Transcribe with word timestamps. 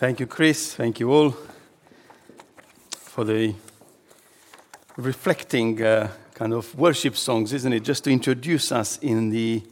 Thank 0.00 0.18
you, 0.18 0.26
Chris. 0.26 0.74
Thank 0.74 0.98
you 0.98 1.12
all 1.12 1.36
for 2.90 3.22
the 3.22 3.54
reflecting 4.96 5.82
uh, 5.82 6.08
kind 6.32 6.54
of 6.54 6.74
worship 6.74 7.14
songs, 7.18 7.52
isn't 7.52 7.70
it? 7.70 7.80
Just 7.80 8.04
to 8.04 8.10
introduce 8.10 8.72
us 8.72 8.96
in 9.02 9.28
the, 9.28 9.62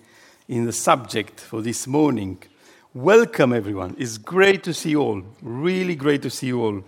in 0.46 0.66
the 0.66 0.72
subject 0.72 1.40
for 1.40 1.62
this 1.62 1.86
morning. 1.86 2.42
Welcome, 2.92 3.54
everyone. 3.54 3.96
It's 3.98 4.18
great 4.18 4.64
to 4.64 4.74
see 4.74 4.90
you 4.90 5.00
all. 5.00 5.22
Really 5.40 5.94
great 5.94 6.20
to 6.20 6.28
see 6.28 6.48
you 6.48 6.62
all. 6.62 6.84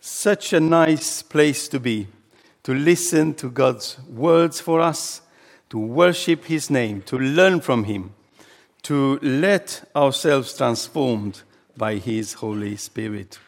Such 0.00 0.52
a 0.52 0.60
nice 0.60 1.20
place 1.20 1.66
to 1.66 1.80
be, 1.80 2.06
to 2.62 2.74
listen 2.74 3.34
to 3.34 3.50
God's 3.50 3.98
words 4.08 4.60
for 4.60 4.80
us, 4.80 5.20
to 5.70 5.78
worship 5.78 6.44
His 6.44 6.70
name, 6.70 7.02
to 7.06 7.18
learn 7.18 7.60
from 7.60 7.82
Him, 7.82 8.14
to 8.82 9.18
let 9.20 9.82
ourselves 9.96 10.56
transformed 10.56 11.42
by 11.76 11.96
His 11.96 12.34
Holy 12.34 12.76
Spirit. 12.76 13.38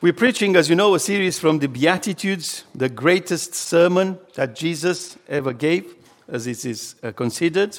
We're 0.00 0.12
preaching, 0.12 0.56
as 0.56 0.68
you 0.68 0.76
know, 0.76 0.94
a 0.94 1.00
series 1.00 1.38
from 1.38 1.58
the 1.58 1.68
Beatitudes, 1.68 2.64
the 2.74 2.88
greatest 2.88 3.54
sermon 3.54 4.18
that 4.34 4.54
Jesus 4.54 5.16
ever 5.28 5.52
gave, 5.52 5.94
as 6.28 6.46
it 6.46 6.64
is 6.64 6.96
uh, 7.02 7.12
considered, 7.12 7.78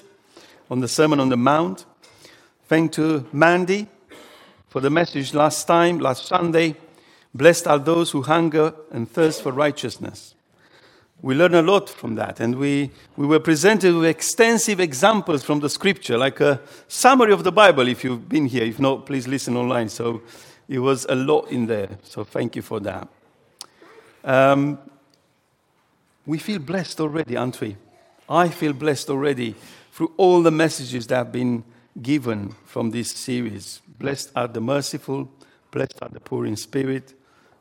on 0.70 0.80
the 0.80 0.88
Sermon 0.88 1.20
on 1.20 1.30
the 1.30 1.38
Mount. 1.38 1.86
Thank 2.68 2.92
to 2.94 3.26
Mandy 3.32 3.88
for 4.68 4.82
the 4.82 4.90
message 4.90 5.34
last 5.34 5.66
time, 5.66 6.00
last 6.00 6.26
Sunday. 6.26 6.76
Blessed 7.34 7.68
are 7.68 7.80
those 7.80 8.12
who 8.12 8.24
hunger 8.24 8.74
and 8.92 9.10
thirst 9.10 9.44
for 9.44 9.52
righteousness. 9.52 10.34
We 11.22 11.34
learn 11.36 11.56
a 11.56 11.62
lot 11.62 11.90
from 11.90 12.16
that, 12.16 12.40
and 12.40 12.56
we, 12.56 12.92
we 13.16 13.26
were 13.26 13.40
presented 13.40 13.96
with 13.96 14.06
extensive 14.06 14.80
examples 14.80 15.44
from 15.44 15.60
the 15.60 15.70
scripture, 15.70 16.18
like 16.18 16.40
a 16.40 16.62
summary 16.88 17.34
of 17.34 17.44
the 17.44 17.52
Bible 17.52 17.88
if 17.88 18.04
you've 18.04 18.30
been 18.30 18.46
here. 18.46 18.64
If 18.64 18.80
not, 18.80 19.06
please 19.06 19.28
listen 19.28 19.58
online. 19.58 19.90
So 19.90 20.22
it 20.68 20.80
was 20.80 21.06
a 21.10 21.16
lot 21.16 21.50
in 21.50 21.66
there. 21.66 21.90
So 22.04 22.24
thank 22.24 22.56
you 22.56 22.62
for 22.62 22.80
that. 22.82 23.08
Um, 24.24 24.78
we 26.26 26.38
feel 26.38 26.60
blessed 26.60 27.00
already, 27.02 27.36
aren't 27.36 27.60
we? 27.62 27.78
I 28.30 28.50
feel 28.50 28.74
blessed 28.74 29.10
already 29.10 29.56
through 29.92 30.12
all 30.18 30.44
the 30.44 30.52
messages 30.52 31.08
that 31.08 31.16
have 31.16 31.32
been 31.32 31.64
given 32.02 32.56
from 32.66 32.92
this 32.92 33.12
series. 33.12 33.82
Blessed 33.98 34.32
are 34.36 34.48
the 34.48 34.62
merciful, 34.62 35.32
blessed 35.72 35.98
are 36.02 36.10
the 36.10 36.20
poor 36.20 36.46
in 36.46 36.56
spirit, 36.56 37.14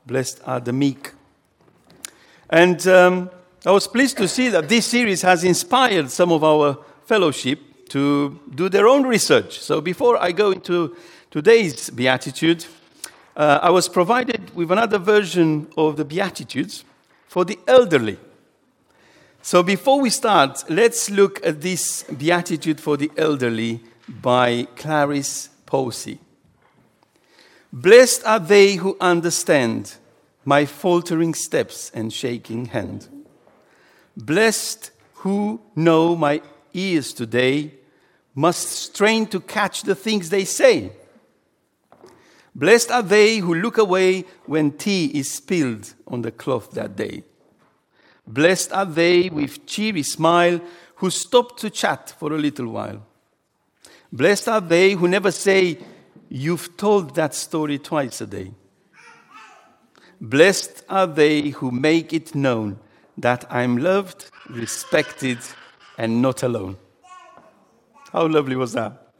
Blessed 0.06 0.40
are 0.46 0.60
the 0.60 0.72
meek. 0.72 1.10
And 2.48 2.86
um, 2.86 3.30
I 3.66 3.72
was 3.72 3.88
pleased 3.88 4.16
to 4.18 4.28
see 4.28 4.48
that 4.50 4.68
this 4.68 4.86
series 4.86 5.22
has 5.22 5.42
inspired 5.42 6.08
some 6.12 6.30
of 6.30 6.44
our 6.44 6.78
fellowship 7.04 7.88
to 7.88 8.38
do 8.54 8.68
their 8.68 8.86
own 8.86 9.02
research. 9.04 9.58
So 9.58 9.80
before 9.80 10.22
I 10.22 10.30
go 10.30 10.52
into 10.52 10.96
today's 11.32 11.90
Beatitude, 11.90 12.64
uh, 13.36 13.58
I 13.60 13.70
was 13.70 13.88
provided 13.88 14.54
with 14.54 14.70
another 14.70 14.98
version 14.98 15.66
of 15.76 15.96
the 15.96 16.04
Beatitudes 16.04 16.84
for 17.26 17.44
the 17.44 17.58
elderly. 17.66 18.18
So 19.42 19.64
before 19.64 20.00
we 20.00 20.10
start, 20.10 20.62
let's 20.70 21.10
look 21.10 21.44
at 21.44 21.60
this 21.60 22.04
Beatitude 22.04 22.80
for 22.80 22.96
the 22.96 23.10
elderly 23.16 23.80
by 24.08 24.68
Clarice 24.76 25.48
Posey. 25.66 26.20
Blessed 27.72 28.24
are 28.26 28.38
they 28.38 28.76
who 28.76 28.96
understand 29.00 29.96
my 30.44 30.66
faltering 30.66 31.34
steps 31.34 31.90
and 31.92 32.12
shaking 32.12 32.66
hand. 32.66 33.08
Blessed 34.16 34.92
who 35.16 35.60
know 35.74 36.16
my 36.16 36.40
ears 36.72 37.12
today 37.12 37.74
must 38.34 38.68
strain 38.68 39.26
to 39.26 39.40
catch 39.40 39.82
the 39.82 39.94
things 39.94 40.30
they 40.30 40.44
say. 40.44 40.92
Blessed 42.54 42.90
are 42.90 43.02
they 43.02 43.38
who 43.38 43.54
look 43.54 43.76
away 43.76 44.24
when 44.46 44.72
tea 44.72 45.06
is 45.06 45.30
spilled 45.30 45.92
on 46.06 46.22
the 46.22 46.30
cloth 46.30 46.70
that 46.70 46.96
day. 46.96 47.22
Blessed 48.26 48.72
are 48.72 48.86
they 48.86 49.28
with 49.28 49.66
cheery 49.66 50.02
smile 50.02 50.60
who 50.96 51.10
stop 51.10 51.58
to 51.58 51.68
chat 51.68 52.14
for 52.18 52.32
a 52.32 52.38
little 52.38 52.68
while. 52.68 53.06
Blessed 54.10 54.48
are 54.48 54.60
they 54.62 54.92
who 54.92 55.06
never 55.06 55.30
say, 55.30 55.78
You've 56.28 56.76
told 56.76 57.14
that 57.14 57.34
story 57.34 57.78
twice 57.78 58.20
a 58.20 58.26
day. 58.26 58.52
Blessed 60.20 60.84
are 60.88 61.06
they 61.06 61.50
who 61.50 61.70
make 61.70 62.12
it 62.12 62.34
known 62.34 62.80
that 63.18 63.44
I'm 63.50 63.78
loved, 63.78 64.30
respected, 64.48 65.38
and 65.98 66.20
not 66.20 66.42
alone. 66.42 66.76
How 68.12 68.26
lovely 68.26 68.56
was 68.56 68.72
that? 68.72 69.12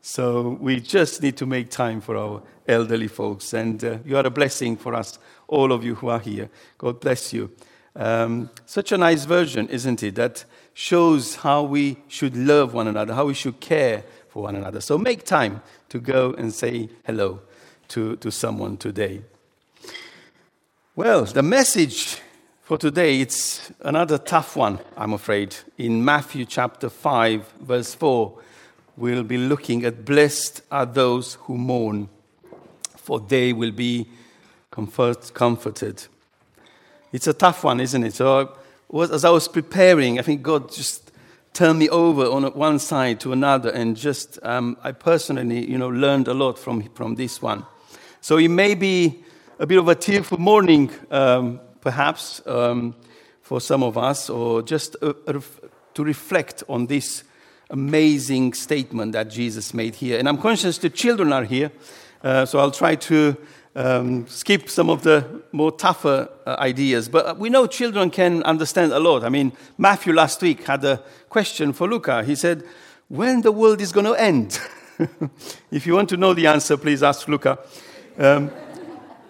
So 0.00 0.58
we 0.60 0.80
just 0.80 1.22
need 1.22 1.36
to 1.36 1.46
make 1.46 1.70
time 1.70 2.00
for 2.00 2.16
our 2.16 2.42
elderly 2.66 3.08
folks. 3.08 3.52
And 3.52 3.82
uh, 3.84 3.98
you 4.04 4.16
are 4.16 4.26
a 4.26 4.30
blessing 4.30 4.76
for 4.76 4.94
us, 4.94 5.18
all 5.48 5.72
of 5.72 5.84
you 5.84 5.94
who 5.94 6.08
are 6.08 6.18
here. 6.18 6.50
God 6.78 7.00
bless 7.00 7.32
you. 7.32 7.50
Um, 7.94 8.50
such 8.66 8.90
a 8.92 8.98
nice 8.98 9.24
version, 9.24 9.68
isn't 9.68 10.02
it? 10.02 10.14
That 10.14 10.44
shows 10.74 11.36
how 11.36 11.62
we 11.62 11.98
should 12.08 12.36
love 12.36 12.74
one 12.74 12.88
another, 12.88 13.14
how 13.14 13.26
we 13.26 13.34
should 13.34 13.60
care 13.60 14.04
for 14.28 14.42
one 14.44 14.56
another. 14.56 14.80
So 14.80 14.98
make 14.98 15.24
time 15.24 15.62
to 15.90 16.00
go 16.00 16.32
and 16.32 16.52
say 16.52 16.88
hello 17.04 17.40
to, 17.88 18.16
to 18.16 18.30
someone 18.30 18.78
today. 18.78 19.22
Well, 20.96 21.24
the 21.24 21.42
message 21.42 22.18
for 22.72 22.78
today, 22.78 23.20
it's 23.20 23.70
another 23.82 24.16
tough 24.16 24.56
one, 24.56 24.78
I'm 24.96 25.12
afraid. 25.12 25.54
In 25.76 26.02
Matthew 26.02 26.46
chapter 26.46 26.88
5, 26.88 27.46
verse 27.60 27.94
4, 27.94 28.32
we'll 28.96 29.24
be 29.24 29.36
looking 29.36 29.84
at 29.84 30.06
blessed 30.06 30.62
are 30.70 30.86
those 30.86 31.34
who 31.34 31.58
mourn, 31.58 32.08
for 32.96 33.20
they 33.20 33.52
will 33.52 33.72
be 33.72 34.08
comfort, 34.70 35.34
comforted. 35.34 36.06
It's 37.12 37.26
a 37.26 37.34
tough 37.34 37.62
one, 37.62 37.78
isn't 37.78 38.04
it? 38.04 38.14
So, 38.14 38.56
as 38.98 39.26
I 39.26 39.28
was 39.28 39.48
preparing, 39.48 40.18
I 40.18 40.22
think 40.22 40.40
God 40.40 40.72
just 40.72 41.12
turned 41.52 41.78
me 41.78 41.90
over 41.90 42.24
on 42.24 42.44
one 42.54 42.78
side 42.78 43.20
to 43.20 43.34
another, 43.34 43.68
and 43.68 43.98
just 43.98 44.38
um, 44.42 44.78
I 44.82 44.92
personally, 44.92 45.70
you 45.70 45.76
know, 45.76 45.90
learned 45.90 46.26
a 46.26 46.32
lot 46.32 46.58
from 46.58 46.88
from 46.94 47.16
this 47.16 47.42
one. 47.42 47.66
So 48.22 48.38
it 48.38 48.48
may 48.48 48.74
be 48.74 49.22
a 49.58 49.66
bit 49.66 49.76
of 49.76 49.88
a 49.88 49.94
tearful 49.94 50.40
morning, 50.40 50.90
um, 51.10 51.60
perhaps, 51.82 52.40
um, 52.46 52.94
for 53.42 53.60
some 53.60 53.82
of 53.82 53.98
us, 53.98 54.30
or 54.30 54.62
just 54.62 54.94
a, 55.02 55.14
a, 55.26 55.42
to 55.94 56.04
reflect 56.04 56.62
on 56.68 56.86
this 56.86 57.24
amazing 57.68 58.54
statement 58.54 59.12
that 59.12 59.28
Jesus 59.28 59.74
made 59.74 59.96
here. 59.96 60.18
And 60.18 60.28
I'm 60.28 60.38
conscious 60.38 60.78
the 60.78 60.88
children 60.88 61.32
are 61.32 61.44
here, 61.44 61.70
uh, 62.22 62.46
so 62.46 62.58
I'll 62.58 62.70
try 62.70 62.94
to 62.94 63.36
um, 63.74 64.26
skip 64.26 64.68
some 64.68 64.90
of 64.90 65.02
the 65.02 65.42
more 65.50 65.72
tougher 65.72 66.28
uh, 66.46 66.56
ideas. 66.58 67.08
But 67.08 67.38
we 67.38 67.50
know 67.50 67.66
children 67.66 68.10
can 68.10 68.42
understand 68.44 68.92
a 68.92 69.00
lot. 69.00 69.24
I 69.24 69.28
mean, 69.28 69.52
Matthew 69.78 70.12
last 70.12 70.40
week 70.42 70.64
had 70.64 70.84
a 70.84 71.02
question 71.28 71.72
for 71.72 71.88
Luca. 71.88 72.22
He 72.24 72.34
said, 72.34 72.64
When 73.08 73.42
the 73.42 73.52
world 73.52 73.80
is 73.80 73.92
going 73.92 74.06
to 74.06 74.14
end? 74.14 74.60
if 75.70 75.86
you 75.86 75.94
want 75.94 76.10
to 76.10 76.16
know 76.16 76.34
the 76.34 76.46
answer, 76.46 76.76
please 76.76 77.02
ask 77.02 77.26
Luca. 77.26 77.58
Um, 78.18 78.50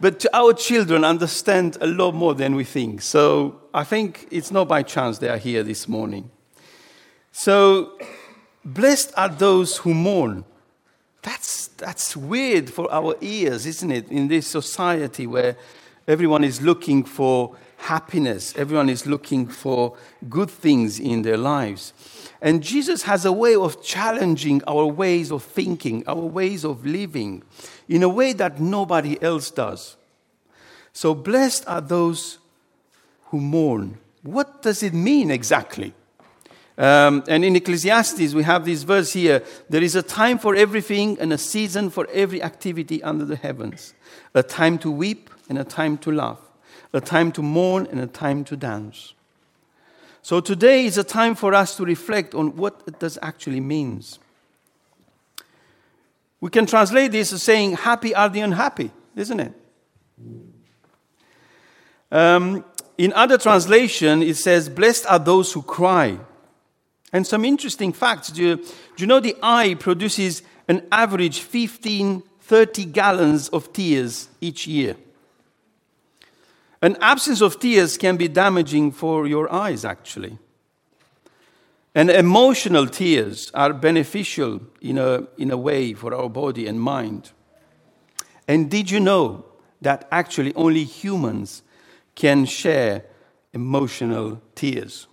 but 0.02 0.26
our 0.32 0.52
children 0.52 1.04
understand 1.04 1.78
a 1.80 1.86
lot 1.86 2.12
more 2.12 2.34
than 2.34 2.56
we 2.56 2.64
think. 2.64 3.00
So 3.00 3.60
I 3.72 3.84
think 3.84 4.26
it's 4.32 4.50
not 4.50 4.66
by 4.66 4.82
chance 4.82 5.18
they 5.18 5.28
are 5.28 5.38
here 5.38 5.62
this 5.62 5.86
morning. 5.86 6.28
So, 7.30 7.96
blessed 8.64 9.12
are 9.16 9.28
those 9.28 9.76
who 9.76 9.94
mourn. 9.94 10.44
That's, 11.22 11.68
that's 11.68 12.16
weird 12.16 12.68
for 12.68 12.92
our 12.92 13.14
ears, 13.20 13.64
isn't 13.64 13.92
it? 13.92 14.10
In 14.10 14.26
this 14.26 14.48
society 14.48 15.28
where 15.28 15.56
everyone 16.08 16.42
is 16.42 16.60
looking 16.60 17.04
for 17.04 17.56
happiness, 17.76 18.54
everyone 18.56 18.88
is 18.88 19.06
looking 19.06 19.46
for 19.46 19.96
good 20.28 20.50
things 20.50 20.98
in 20.98 21.22
their 21.22 21.36
lives. 21.36 21.92
And 22.42 22.60
Jesus 22.60 23.02
has 23.04 23.24
a 23.24 23.32
way 23.32 23.54
of 23.54 23.82
challenging 23.84 24.62
our 24.66 24.84
ways 24.84 25.30
of 25.30 25.44
thinking, 25.44 26.02
our 26.08 26.16
ways 26.16 26.64
of 26.64 26.84
living, 26.84 27.44
in 27.88 28.02
a 28.02 28.08
way 28.08 28.32
that 28.32 28.60
nobody 28.60 29.20
else 29.22 29.50
does. 29.50 29.96
So, 30.92 31.14
blessed 31.14 31.64
are 31.66 31.80
those 31.80 32.38
who 33.26 33.40
mourn. 33.40 33.98
What 34.22 34.62
does 34.62 34.82
it 34.82 34.92
mean 34.92 35.30
exactly? 35.30 35.94
Um, 36.78 37.22
and 37.28 37.44
in 37.44 37.56
Ecclesiastes, 37.56 38.34
we 38.34 38.42
have 38.44 38.64
this 38.64 38.82
verse 38.82 39.12
here 39.12 39.42
there 39.68 39.82
is 39.82 39.94
a 39.94 40.02
time 40.02 40.38
for 40.38 40.54
everything 40.54 41.18
and 41.20 41.32
a 41.32 41.38
season 41.38 41.90
for 41.90 42.06
every 42.12 42.42
activity 42.42 43.02
under 43.02 43.24
the 43.24 43.36
heavens, 43.36 43.94
a 44.34 44.42
time 44.42 44.78
to 44.78 44.90
weep 44.90 45.30
and 45.48 45.58
a 45.58 45.64
time 45.64 45.98
to 45.98 46.10
laugh, 46.10 46.40
a 46.92 47.00
time 47.00 47.32
to 47.32 47.42
mourn 47.42 47.86
and 47.90 48.00
a 48.00 48.06
time 48.06 48.44
to 48.44 48.56
dance. 48.56 49.14
So 50.22 50.40
today 50.40 50.86
is 50.86 50.96
a 50.98 51.04
time 51.04 51.34
for 51.34 51.52
us 51.52 51.76
to 51.76 51.84
reflect 51.84 52.34
on 52.34 52.56
what 52.56 52.82
it 52.86 53.00
does 53.00 53.18
actually 53.20 53.60
means. 53.60 54.18
We 56.40 56.50
can 56.50 56.64
translate 56.66 57.12
this 57.12 57.32
as 57.32 57.42
saying, 57.42 57.72
Happy 57.72 58.14
are 58.14 58.28
the 58.28 58.40
unhappy, 58.40 58.90
isn't 59.16 59.40
it? 59.40 59.52
Um, 62.12 62.64
in 62.96 63.12
other 63.14 63.38
translation, 63.38 64.22
it 64.22 64.36
says, 64.36 64.68
Blessed 64.68 65.06
are 65.08 65.18
those 65.18 65.52
who 65.52 65.62
cry. 65.62 66.20
And 67.12 67.26
some 67.26 67.44
interesting 67.44 67.92
facts. 67.92 68.28
Do 68.28 68.42
you, 68.42 68.56
do 68.56 68.64
you 68.98 69.06
know 69.06 69.18
the 69.18 69.36
eye 69.42 69.74
produces 69.74 70.42
an 70.68 70.86
average 70.92 71.40
15,000 71.40 72.28
30 72.42 72.84
gallons 72.86 73.48
of 73.48 73.72
tears 73.72 74.28
each 74.40 74.66
year. 74.66 74.94
An 76.82 76.98
absence 77.00 77.40
of 77.40 77.58
tears 77.58 77.96
can 77.96 78.18
be 78.18 78.28
damaging 78.28 78.92
for 78.92 79.26
your 79.26 79.50
eyes, 79.50 79.86
actually. 79.86 80.38
And 81.94 82.10
emotional 82.10 82.86
tears 82.88 83.50
are 83.54 83.72
beneficial 83.72 84.60
in 84.80 84.98
a, 84.98 85.28
in 85.38 85.50
a 85.50 85.56
way 85.56 85.94
for 85.94 86.12
our 86.12 86.28
body 86.28 86.66
and 86.66 86.78
mind. 86.78 87.30
And 88.46 88.70
did 88.70 88.90
you 88.90 89.00
know 89.00 89.44
that 89.80 90.08
actually 90.10 90.52
only 90.54 90.84
humans 90.84 91.62
can 92.14 92.44
share 92.44 93.04
emotional 93.52 94.40
tears? 94.54 95.06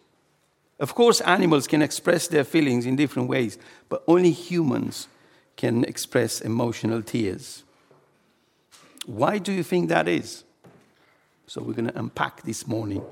Of 0.79 0.95
course, 0.95 1.21
animals 1.21 1.67
can 1.67 1.81
express 1.81 2.27
their 2.27 2.43
feelings 2.43 2.85
in 2.85 2.95
different 2.95 3.27
ways, 3.27 3.57
but 3.89 4.03
only 4.07 4.31
humans 4.31 5.07
can 5.57 5.83
express 5.83 6.39
emotional 6.39 7.01
tears. 7.01 7.63
Why 9.05 9.39
do 9.39 9.51
you 9.51 9.63
think 9.63 9.89
that 9.89 10.07
is? 10.07 10.43
So, 11.47 11.61
we're 11.61 11.73
going 11.73 11.89
to 11.89 11.99
unpack 11.99 12.43
this 12.43 12.65
morning. 12.67 13.03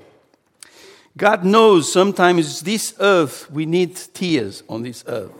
God 1.16 1.44
knows 1.44 1.92
sometimes 1.92 2.60
this 2.60 2.94
earth, 3.00 3.50
we 3.50 3.66
need 3.66 3.96
tears 4.14 4.62
on 4.68 4.82
this 4.84 5.02
earth. 5.08 5.32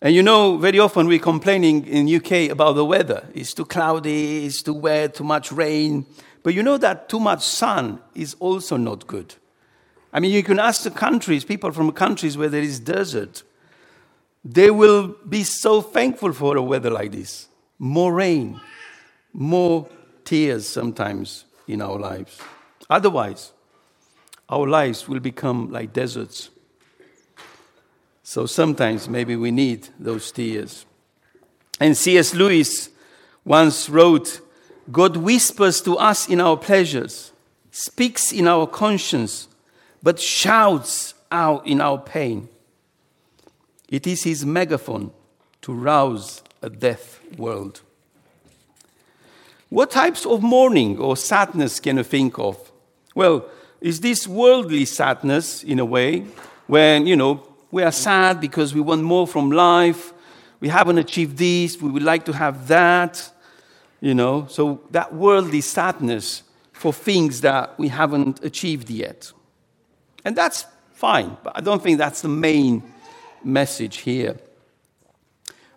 And 0.00 0.14
you 0.14 0.22
know, 0.22 0.58
very 0.58 0.78
often 0.78 1.06
we're 1.06 1.18
complaining 1.18 1.86
in 1.86 2.14
UK 2.14 2.50
about 2.50 2.74
the 2.74 2.84
weather. 2.84 3.26
It's 3.34 3.54
too 3.54 3.64
cloudy, 3.64 4.46
it's 4.46 4.62
too 4.62 4.74
wet, 4.74 5.14
too 5.14 5.24
much 5.24 5.50
rain. 5.50 6.06
But 6.44 6.52
you 6.52 6.62
know 6.62 6.76
that 6.76 7.08
too 7.08 7.18
much 7.18 7.42
sun 7.42 8.00
is 8.14 8.36
also 8.38 8.76
not 8.76 9.08
good. 9.08 9.34
I 10.12 10.20
mean, 10.20 10.30
you 10.30 10.44
can 10.44 10.60
ask 10.60 10.82
the 10.82 10.90
countries, 10.90 11.42
people 11.42 11.72
from 11.72 11.90
countries 11.90 12.36
where 12.36 12.50
there 12.50 12.62
is 12.62 12.78
desert, 12.78 13.42
they 14.44 14.70
will 14.70 15.16
be 15.26 15.42
so 15.42 15.80
thankful 15.80 16.34
for 16.34 16.56
a 16.56 16.62
weather 16.62 16.90
like 16.90 17.12
this. 17.12 17.48
More 17.78 18.12
rain, 18.12 18.60
more 19.32 19.88
tears 20.24 20.68
sometimes 20.68 21.46
in 21.66 21.80
our 21.80 21.98
lives. 21.98 22.38
Otherwise, 22.90 23.52
our 24.50 24.68
lives 24.68 25.08
will 25.08 25.20
become 25.20 25.72
like 25.72 25.94
deserts. 25.94 26.50
So 28.22 28.44
sometimes 28.44 29.08
maybe 29.08 29.34
we 29.34 29.50
need 29.50 29.88
those 29.98 30.30
tears. 30.30 30.84
And 31.80 31.96
C.S. 31.96 32.34
Lewis 32.34 32.90
once 33.46 33.88
wrote 33.88 34.42
God 34.90 35.16
whispers 35.16 35.80
to 35.82 35.96
us 35.96 36.28
in 36.28 36.40
our 36.40 36.56
pleasures, 36.56 37.32
speaks 37.70 38.32
in 38.32 38.46
our 38.46 38.66
conscience, 38.66 39.48
but 40.02 40.20
shouts 40.20 41.14
out 41.32 41.66
in 41.66 41.80
our 41.80 41.98
pain. 41.98 42.48
It 43.88 44.06
is 44.06 44.22
his 44.24 44.44
megaphone 44.44 45.10
to 45.62 45.72
rouse 45.72 46.42
a 46.62 46.70
deaf 46.70 47.20
world. 47.36 47.80
What 49.70 49.90
types 49.90 50.24
of 50.24 50.42
mourning 50.42 50.98
or 50.98 51.16
sadness 51.16 51.80
can 51.80 51.96
you 51.96 52.04
think 52.04 52.38
of? 52.38 52.70
Well, 53.14 53.46
is 53.80 54.00
this 54.00 54.28
worldly 54.28 54.84
sadness 54.84 55.64
in 55.64 55.78
a 55.78 55.84
way 55.84 56.26
when, 56.66 57.06
you 57.06 57.16
know, 57.16 57.46
we 57.70 57.82
are 57.82 57.92
sad 57.92 58.40
because 58.40 58.74
we 58.74 58.80
want 58.80 59.02
more 59.02 59.26
from 59.26 59.50
life, 59.50 60.12
we 60.60 60.68
haven't 60.68 60.98
achieved 60.98 61.36
this, 61.36 61.80
we 61.80 61.90
would 61.90 62.02
like 62.02 62.24
to 62.26 62.32
have 62.32 62.68
that, 62.68 63.30
you 64.04 64.14
know, 64.14 64.46
so 64.50 64.82
that 64.90 65.14
worldly 65.14 65.62
sadness 65.62 66.42
for 66.72 66.92
things 66.92 67.40
that 67.40 67.76
we 67.78 67.88
haven't 67.88 68.44
achieved 68.44 68.90
yet. 68.90 69.32
And 70.26 70.36
that's 70.36 70.66
fine, 70.92 71.38
but 71.42 71.54
I 71.56 71.62
don't 71.62 71.82
think 71.82 71.96
that's 71.96 72.20
the 72.20 72.28
main 72.28 72.82
message 73.42 73.98
here. 73.98 74.36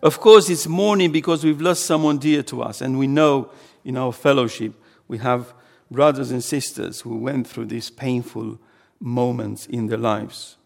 Of 0.02 0.20
course, 0.20 0.50
it's 0.50 0.66
mourning 0.66 1.10
because 1.10 1.42
we've 1.42 1.62
lost 1.62 1.86
someone 1.86 2.18
dear 2.18 2.42
to 2.44 2.60
us, 2.60 2.82
and 2.82 2.98
we 2.98 3.06
know 3.06 3.50
in 3.82 3.96
our 3.96 4.12
fellowship 4.12 4.74
we 5.08 5.16
have 5.18 5.54
brothers 5.90 6.30
and 6.30 6.44
sisters 6.44 7.00
who 7.00 7.16
went 7.16 7.46
through 7.46 7.64
these 7.64 7.88
painful 7.88 8.58
moments 9.00 9.64
in 9.64 9.86
their 9.86 9.96
lives. 9.96 10.58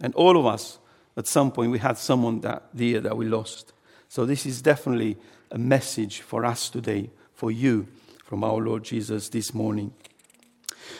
And 0.00 0.14
all 0.14 0.38
of 0.38 0.46
us, 0.46 0.78
at 1.18 1.26
some 1.26 1.52
point, 1.52 1.70
we 1.70 1.80
had 1.80 1.98
someone 1.98 2.40
that 2.40 2.74
dear 2.74 3.00
that 3.00 3.14
we 3.14 3.26
lost. 3.26 3.74
So, 4.08 4.24
this 4.26 4.46
is 4.46 4.62
definitely 4.62 5.16
a 5.50 5.58
message 5.58 6.20
for 6.20 6.44
us 6.44 6.68
today, 6.70 7.10
for 7.34 7.50
you, 7.50 7.86
from 8.24 8.44
our 8.44 8.58
Lord 8.58 8.84
Jesus 8.84 9.28
this 9.28 9.52
morning. 9.52 9.92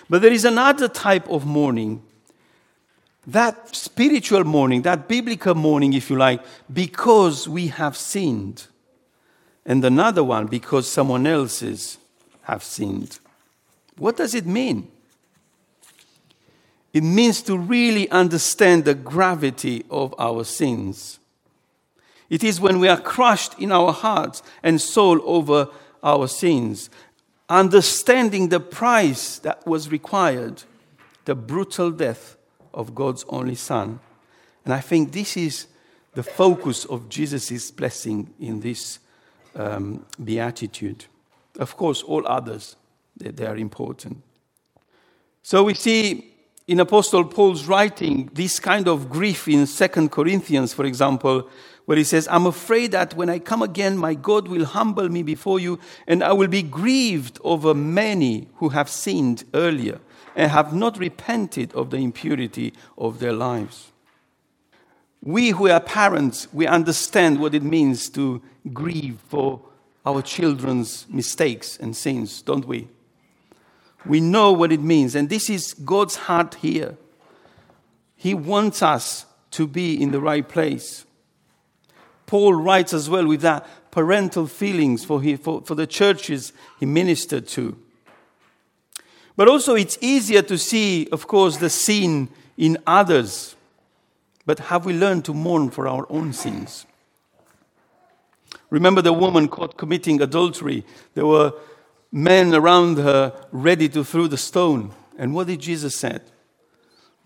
But 0.09 0.23
there 0.23 0.33
is 0.33 0.45
another 0.45 0.89
type 0.89 1.29
of 1.29 1.47
mourning 1.47 2.03
that 3.27 3.75
spiritual 3.75 4.45
mourning, 4.45 4.83
that 4.83 5.09
biblical 5.09 5.55
mourning, 5.55 5.93
if 5.95 6.11
you 6.11 6.17
like, 6.17 6.45
because 6.73 7.49
we 7.49 7.69
have 7.69 7.97
sinned. 7.97 8.67
And 9.65 9.83
another 9.85 10.23
one 10.23 10.47
because 10.47 10.91
someone 10.91 11.27
else's 11.27 11.99
have 12.43 12.63
sinned. 12.63 13.19
What 13.97 14.17
does 14.17 14.35
it 14.35 14.45
mean? 14.45 14.89
It 16.93 17.03
means 17.03 17.41
to 17.43 17.57
really 17.57 18.09
understand 18.11 18.85
the 18.85 18.95
gravity 18.95 19.85
of 19.91 20.15
our 20.19 20.45
sins. 20.45 21.19
It 22.31 22.43
is 22.43 22.61
when 22.61 22.79
we 22.81 22.89
are 22.89 23.01
crushed 23.01 23.59
in 23.59 23.71
our 23.73 23.93
hearts 23.93 24.43
and 24.63 24.81
soul 24.81 25.21
over 25.25 25.69
our 26.03 26.27
sins, 26.27 26.91
understanding 27.49 28.49
the 28.49 28.61
price 28.61 29.39
that 29.41 29.67
was 29.67 29.91
required, 29.91 30.63
the 31.25 31.35
brutal 31.35 31.91
death 31.91 32.37
of 32.73 32.95
God's 32.95 33.25
only 33.29 33.55
Son. 33.55 34.01
And 34.65 34.73
I 34.73 34.81
think 34.81 35.13
this 35.13 35.37
is 35.37 35.67
the 36.15 36.23
focus 36.23 36.85
of 36.85 37.09
Jesus' 37.09 37.71
blessing 37.71 38.33
in 38.39 38.61
this 38.61 38.99
um, 39.55 40.05
beatitude. 40.23 41.07
Of 41.59 41.77
course, 41.77 42.03
all 42.03 42.27
others, 42.27 42.77
they, 43.17 43.31
they 43.31 43.47
are 43.47 43.57
important. 43.57 44.23
So 45.43 45.65
we 45.65 45.75
see 45.75 46.34
in 46.67 46.81
Apostle 46.81 47.25
Paul's 47.25 47.67
writing 47.67 48.31
this 48.33 48.59
kind 48.59 48.89
of 48.89 49.11
grief 49.11 49.49
in 49.49 49.67
Second 49.67 50.11
Corinthians, 50.11 50.73
for 50.73 50.87
example, 50.87 51.49
where 51.85 51.99
he 51.99 52.05
says, 52.05 52.27
I'm 52.31 52.47
afraid 52.47 52.93
that 52.93 53.15
when 53.15 53.29
I 53.29 53.39
come 53.39 53.61
again, 53.61 53.99
my 53.99 54.15
God 54.15 54.49
will 54.49 54.65
humble 54.65 55.11
me 55.11 55.23
before 55.23 55.61
you, 55.61 55.79
and 56.07 56.25
I 56.25 56.33
will 56.33 56.49
be 56.49 56.63
grieved 56.63 57.39
over 57.45 57.75
many 57.75 58.49
who 58.57 58.71
have 58.71 58.89
sinned 58.89 59.45
earlier 59.53 60.01
and 60.35 60.51
have 60.51 60.73
not 60.73 60.99
repented 60.99 61.73
of 61.75 61.91
the 61.91 61.99
impurity 61.99 62.73
of 62.97 63.19
their 63.19 63.35
lives. 63.35 63.93
We 65.23 65.51
who 65.51 65.69
are 65.69 65.81
parents, 65.81 66.49
we 66.53 66.67
understand 66.67 67.41
what 67.41 67.55
it 67.55 67.63
means 67.63 68.09
to 68.11 68.43
grieve 68.73 69.19
for 69.29 69.61
our 70.07 70.23
children's 70.23 71.07
mistakes 71.09 71.79
and 71.79 71.95
sins, 71.95 72.43
don't 72.43 72.67
we? 72.67 72.89
We 74.07 74.21
know 74.21 74.53
what 74.53 74.73
it 74.73 74.81
means, 74.81 75.15
and 75.15 75.29
this 75.29 75.49
is 75.49 75.75
God's 75.75 76.17
heart 76.17 76.57
here. 76.57 76.97
He 78.17 78.35
wants 78.35 78.83
us 78.83 79.27
to 79.53 79.67
be 79.67 80.01
in 80.01 80.11
the 80.11 80.21
right 80.21 80.49
place. 80.49 81.05
Paul 82.27 82.55
writes 82.55 82.93
as 82.93 83.09
well 83.09 83.27
with 83.27 83.41
that 83.43 83.67
parental 83.91 84.47
feelings 84.47 85.05
for, 85.05 85.23
he, 85.23 85.37
for, 85.37 85.63
for 85.63 85.75
the 85.75 85.87
churches 85.87 86.53
he 86.81 86.87
ministered 86.87 87.47
to. 87.49 87.79
But 89.37 89.49
also, 89.49 89.75
it's 89.75 89.99
easier 90.01 90.43
to 90.43 90.59
see, 90.59 91.09
of 91.11 91.27
course, 91.27 91.57
the 91.57 91.71
sin 91.71 92.29
in 92.57 92.79
others. 92.87 93.57
But 94.47 94.59
have 94.59 94.85
we 94.85 94.93
learned 94.93 95.25
to 95.27 95.35
mourn 95.35 95.71
for 95.71 95.89
our 95.89 96.07
own 96.11 96.33
sins? 96.33 96.87
Remember 98.71 99.03
the 99.03 99.13
woman 99.13 99.49
caught 99.49 99.77
committing 99.77 100.21
adultery? 100.21 100.85
There 101.15 101.27
were 101.27 101.53
men 102.15 102.55
around 102.55 102.97
her 102.97 103.33
ready 103.51 103.89
to 103.89 104.05
throw 104.05 104.29
the 104.29 104.37
stone. 104.37 104.93
And 105.19 105.35
what 105.35 105.49
did 105.49 105.59
Jesus 105.59 105.97
say? 105.97 106.21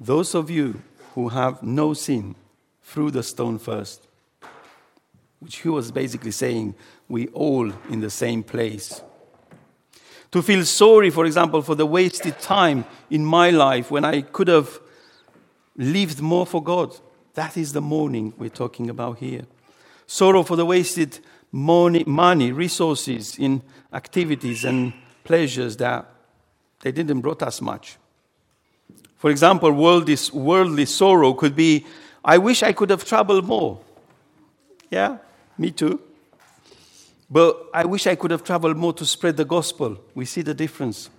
Those 0.00 0.34
of 0.34 0.48
you 0.48 0.82
who 1.14 1.28
have 1.28 1.62
no 1.62 1.92
sin, 1.92 2.34
threw 2.82 3.10
the 3.10 3.22
stone 3.22 3.58
first. 3.58 4.06
Which 5.40 5.58
he 5.58 5.68
was 5.68 5.92
basically 5.92 6.30
saying, 6.30 6.74
we 7.06 7.28
all 7.28 7.70
in 7.90 8.00
the 8.00 8.08
same 8.08 8.42
place. 8.42 9.02
To 10.32 10.40
feel 10.40 10.64
sorry, 10.64 11.10
for 11.10 11.26
example, 11.26 11.60
for 11.60 11.74
the 11.74 11.86
wasted 11.86 12.38
time 12.40 12.86
in 13.10 13.26
my 13.26 13.50
life 13.50 13.90
when 13.90 14.06
I 14.06 14.22
could 14.22 14.48
have 14.48 14.80
lived 15.76 16.22
more 16.22 16.46
for 16.46 16.62
God. 16.62 16.96
That 17.34 17.58
is 17.58 17.74
the 17.74 17.82
mourning 17.82 18.32
we're 18.38 18.48
talking 18.48 18.88
about 18.88 19.18
here. 19.18 19.42
Sorrow 20.06 20.42
for 20.42 20.56
the 20.56 20.64
wasted 20.64 21.18
money, 21.52 22.04
money 22.06 22.52
resources 22.52 23.38
in 23.38 23.62
activities 23.92 24.64
and 24.64 24.92
pleasures 25.24 25.76
that 25.78 26.06
they 26.80 26.92
didn't 26.92 27.20
brought 27.20 27.42
us 27.42 27.60
much. 27.60 27.96
For 29.16 29.30
example, 29.30 29.72
worldly, 29.72 30.16
worldly 30.32 30.86
sorrow 30.86 31.34
could 31.34 31.56
be, 31.56 31.84
I 32.24 32.38
wish 32.38 32.62
I 32.62 32.72
could 32.72 32.90
have 32.90 33.04
traveled 33.04 33.46
more. 33.46 33.80
Yeah, 34.90 35.18
me 35.56 35.70
too. 35.70 36.00
But 37.30 37.66
I 37.74 37.84
wish 37.84 38.06
I 38.06 38.14
could 38.14 38.30
have 38.30 38.44
traveled 38.44 38.76
more 38.76 38.92
to 38.94 39.04
spread 39.04 39.36
the 39.36 39.44
gospel. 39.44 39.98
We 40.14 40.24
see 40.24 40.42
the 40.42 40.54
difference. 40.54 41.10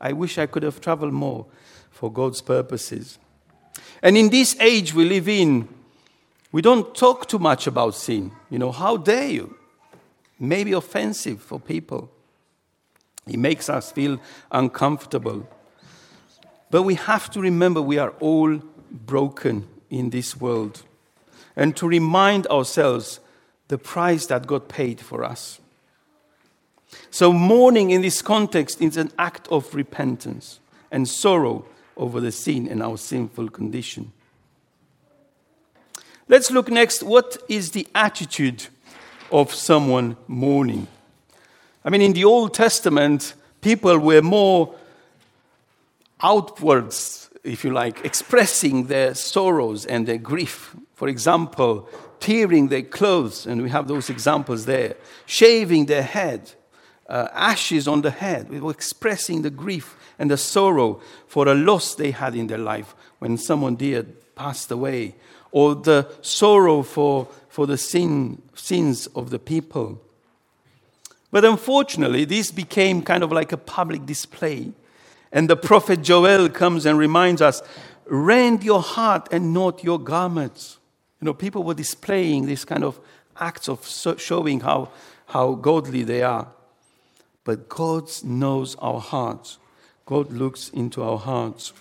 I 0.00 0.12
wish 0.12 0.36
I 0.36 0.46
could 0.46 0.62
have 0.62 0.80
traveled 0.80 1.12
more 1.12 1.46
for 1.90 2.12
God's 2.12 2.42
purposes. 2.42 3.18
And 4.02 4.16
in 4.16 4.28
this 4.28 4.56
age 4.60 4.92
we 4.92 5.04
live 5.04 5.28
in, 5.28 5.68
we 6.52 6.60
don't 6.60 6.94
talk 6.94 7.28
too 7.28 7.38
much 7.38 7.66
about 7.66 7.94
sin. 7.94 8.30
You 8.50 8.58
know, 8.58 8.72
how 8.72 8.96
dare 8.96 9.28
you? 9.28 9.56
Maybe 10.48 10.72
offensive 10.72 11.40
for 11.40 11.58
people. 11.60 12.10
He 13.26 13.36
makes 13.36 13.68
us 13.68 13.92
feel 13.92 14.20
uncomfortable. 14.50 15.48
But 16.70 16.82
we 16.82 16.94
have 16.94 17.30
to 17.30 17.40
remember 17.40 17.80
we 17.80 17.98
are 17.98 18.10
all 18.20 18.60
broken 18.90 19.68
in 19.90 20.10
this 20.10 20.36
world 20.36 20.82
and 21.56 21.76
to 21.76 21.86
remind 21.86 22.46
ourselves 22.48 23.20
the 23.68 23.78
price 23.78 24.26
that 24.26 24.46
God 24.46 24.68
paid 24.68 25.00
for 25.00 25.24
us. 25.24 25.60
So, 27.10 27.32
mourning 27.32 27.90
in 27.90 28.02
this 28.02 28.22
context 28.22 28.80
is 28.80 28.96
an 28.96 29.10
act 29.18 29.48
of 29.48 29.74
repentance 29.74 30.60
and 30.90 31.08
sorrow 31.08 31.64
over 31.96 32.20
the 32.20 32.32
sin 32.32 32.68
and 32.68 32.82
our 32.82 32.96
sinful 32.96 33.50
condition. 33.50 34.12
Let's 36.28 36.50
look 36.50 36.70
next 36.70 37.02
what 37.02 37.36
is 37.48 37.72
the 37.72 37.86
attitude 37.94 38.66
of 39.34 39.52
someone 39.52 40.16
mourning? 40.28 40.86
I 41.84 41.90
mean, 41.90 42.00
in 42.00 42.12
the 42.12 42.24
Old 42.24 42.54
Testament, 42.54 43.34
people 43.60 43.98
were 43.98 44.22
more 44.22 44.74
outwards, 46.22 47.28
if 47.42 47.64
you 47.64 47.72
like, 47.72 48.04
expressing 48.04 48.86
their 48.86 49.12
sorrows 49.14 49.86
and 49.86 50.06
their 50.06 50.18
grief. 50.18 50.76
For 50.94 51.08
example, 51.08 51.88
tearing 52.20 52.68
their 52.68 52.82
clothes, 52.82 53.44
and 53.44 53.60
we 53.60 53.70
have 53.70 53.88
those 53.88 54.08
examples 54.08 54.66
there, 54.66 54.94
shaving 55.26 55.86
their 55.86 56.04
head, 56.04 56.52
uh, 57.08 57.26
ashes 57.34 57.88
on 57.88 58.02
the 58.02 58.12
head. 58.12 58.48
We 58.48 58.60
were 58.60 58.70
expressing 58.70 59.42
the 59.42 59.50
grief 59.50 59.96
and 60.16 60.30
the 60.30 60.38
sorrow 60.38 61.00
for 61.26 61.48
a 61.48 61.54
loss 61.54 61.96
they 61.96 62.12
had 62.12 62.36
in 62.36 62.46
their 62.46 62.58
life 62.58 62.94
when 63.18 63.36
someone 63.36 63.74
dear 63.74 64.04
passed 64.36 64.70
away, 64.70 65.16
or 65.54 65.76
the 65.76 66.10
sorrow 66.20 66.82
for, 66.82 67.28
for 67.48 67.64
the 67.64 67.78
sin, 67.78 68.42
sins 68.56 69.06
of 69.14 69.30
the 69.30 69.38
people. 69.38 70.00
But 71.30 71.44
unfortunately, 71.44 72.24
this 72.24 72.50
became 72.50 73.02
kind 73.02 73.22
of 73.22 73.30
like 73.30 73.52
a 73.52 73.56
public 73.56 74.04
display. 74.04 74.72
And 75.30 75.48
the 75.48 75.56
prophet 75.56 76.02
Joel 76.02 76.48
comes 76.48 76.84
and 76.84 76.98
reminds 76.98 77.40
us 77.40 77.62
rend 78.06 78.64
your 78.64 78.82
heart 78.82 79.28
and 79.30 79.54
not 79.54 79.84
your 79.84 80.00
garments. 80.00 80.78
You 81.20 81.26
know, 81.26 81.34
people 81.34 81.62
were 81.62 81.74
displaying 81.74 82.46
this 82.46 82.64
kind 82.64 82.82
of 82.82 82.98
acts 83.38 83.68
of 83.68 83.86
showing 84.18 84.58
how, 84.58 84.90
how 85.26 85.54
godly 85.54 86.02
they 86.02 86.22
are. 86.22 86.48
But 87.44 87.68
God 87.68 88.10
knows 88.24 88.74
our 88.80 88.98
hearts. 88.98 89.58
God 90.04 90.32
looks 90.32 90.68
into 90.70 91.00
our 91.00 91.18
hearts. 91.18 91.72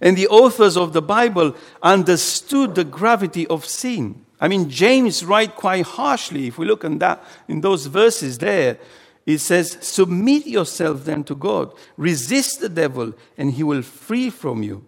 And 0.00 0.16
the 0.16 0.28
authors 0.28 0.76
of 0.76 0.92
the 0.92 1.02
Bible 1.02 1.56
understood 1.82 2.74
the 2.74 2.84
gravity 2.84 3.46
of 3.46 3.64
sin. 3.64 4.24
I 4.40 4.48
mean, 4.48 4.68
James 4.68 5.24
writes 5.24 5.54
quite 5.56 5.86
harshly. 5.86 6.46
If 6.46 6.58
we 6.58 6.66
look 6.66 6.84
in, 6.84 6.98
that, 6.98 7.24
in 7.48 7.60
those 7.60 7.86
verses 7.86 8.38
there, 8.38 8.78
it 9.24 9.38
says, 9.38 9.78
Submit 9.80 10.46
yourself 10.46 11.04
then 11.04 11.24
to 11.24 11.34
God, 11.34 11.74
resist 11.96 12.60
the 12.60 12.68
devil, 12.68 13.12
and 13.36 13.52
he 13.52 13.62
will 13.62 13.82
flee 13.82 14.30
from 14.30 14.62
you. 14.62 14.84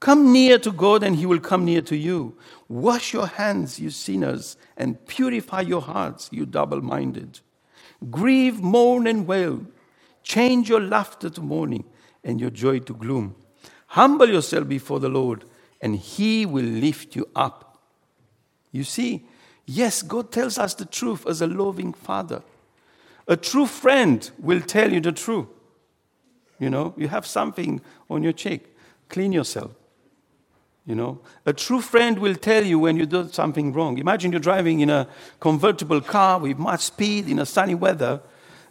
Come 0.00 0.32
near 0.32 0.58
to 0.58 0.72
God, 0.72 1.02
and 1.02 1.16
he 1.16 1.26
will 1.26 1.40
come 1.40 1.64
near 1.64 1.82
to 1.82 1.96
you. 1.96 2.36
Wash 2.68 3.12
your 3.12 3.26
hands, 3.26 3.78
you 3.78 3.90
sinners, 3.90 4.56
and 4.76 5.04
purify 5.06 5.62
your 5.62 5.82
hearts, 5.82 6.28
you 6.32 6.46
double 6.46 6.80
minded. 6.80 7.40
Grieve, 8.10 8.60
mourn, 8.60 9.06
and 9.06 9.26
wail. 9.26 9.66
Change 10.22 10.68
your 10.68 10.80
laughter 10.80 11.30
to 11.30 11.40
mourning 11.40 11.84
and 12.24 12.40
your 12.40 12.50
joy 12.50 12.78
to 12.80 12.94
gloom. 12.94 13.36
Humble 13.88 14.28
yourself 14.28 14.68
before 14.68 15.00
the 15.00 15.08
Lord, 15.08 15.44
and 15.80 15.96
He 15.96 16.46
will 16.46 16.64
lift 16.64 17.16
you 17.16 17.28
up. 17.34 17.78
You 18.72 18.84
see, 18.84 19.24
yes, 19.64 20.02
God 20.02 20.32
tells 20.32 20.58
us 20.58 20.74
the 20.74 20.84
truth 20.84 21.26
as 21.26 21.40
a 21.40 21.46
loving 21.46 21.92
Father. 21.92 22.42
A 23.28 23.36
true 23.36 23.66
friend 23.66 24.30
will 24.38 24.60
tell 24.60 24.92
you 24.92 25.00
the 25.00 25.12
truth. 25.12 25.46
You 26.58 26.70
know, 26.70 26.94
you 26.96 27.08
have 27.08 27.26
something 27.26 27.80
on 28.08 28.22
your 28.22 28.32
cheek, 28.32 28.74
clean 29.08 29.32
yourself. 29.32 29.72
You 30.86 30.94
know, 30.94 31.20
a 31.44 31.52
true 31.52 31.80
friend 31.80 32.16
will 32.18 32.36
tell 32.36 32.64
you 32.64 32.78
when 32.78 32.96
you 32.96 33.06
do 33.06 33.28
something 33.32 33.72
wrong. 33.72 33.98
Imagine 33.98 34.30
you're 34.30 34.40
driving 34.40 34.80
in 34.80 34.88
a 34.88 35.08
convertible 35.40 36.00
car 36.00 36.38
with 36.38 36.58
much 36.58 36.82
speed 36.82 37.28
in 37.28 37.40
a 37.40 37.46
sunny 37.46 37.74
weather, 37.74 38.20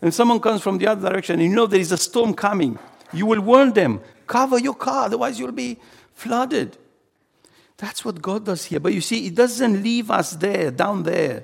and 0.01 0.13
someone 0.13 0.39
comes 0.39 0.61
from 0.61 0.77
the 0.77 0.87
other 0.87 1.09
direction, 1.09 1.41
and 1.41 1.49
you 1.49 1.55
know 1.55 1.67
there 1.67 1.79
is 1.79 1.91
a 1.91 1.97
storm 1.97 2.33
coming. 2.33 2.79
You 3.11 3.25
will 3.25 3.41
warn 3.41 3.73
them, 3.73 3.99
cover 4.27 4.59
your 4.59 4.75
car, 4.75 5.05
otherwise 5.05 5.39
you'll 5.39 5.51
be 5.51 5.77
flooded. 6.13 6.77
That's 7.77 8.05
what 8.05 8.21
God 8.21 8.45
does 8.45 8.65
here. 8.65 8.79
But 8.79 8.93
you 8.93 9.01
see, 9.01 9.21
He 9.21 9.29
doesn't 9.29 9.83
leave 9.83 10.09
us 10.09 10.31
there, 10.31 10.71
down 10.71 11.03
there. 11.03 11.43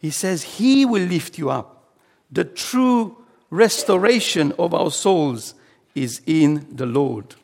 He 0.00 0.10
says 0.10 0.42
He 0.42 0.84
will 0.84 1.06
lift 1.06 1.38
you 1.38 1.50
up. 1.50 1.94
The 2.30 2.44
true 2.44 3.16
restoration 3.50 4.52
of 4.58 4.72
our 4.72 4.90
souls 4.90 5.54
is 5.94 6.22
in 6.26 6.66
the 6.70 6.86
Lord. 6.86 7.34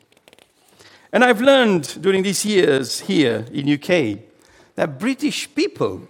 And 1.11 1.23
I've 1.23 1.41
learned 1.41 2.01
during 2.01 2.23
these 2.23 2.45
years 2.45 3.01
here 3.01 3.45
in 3.51 3.71
UK 3.71 4.19
that 4.75 4.99
British 4.99 5.53
people, 5.53 6.07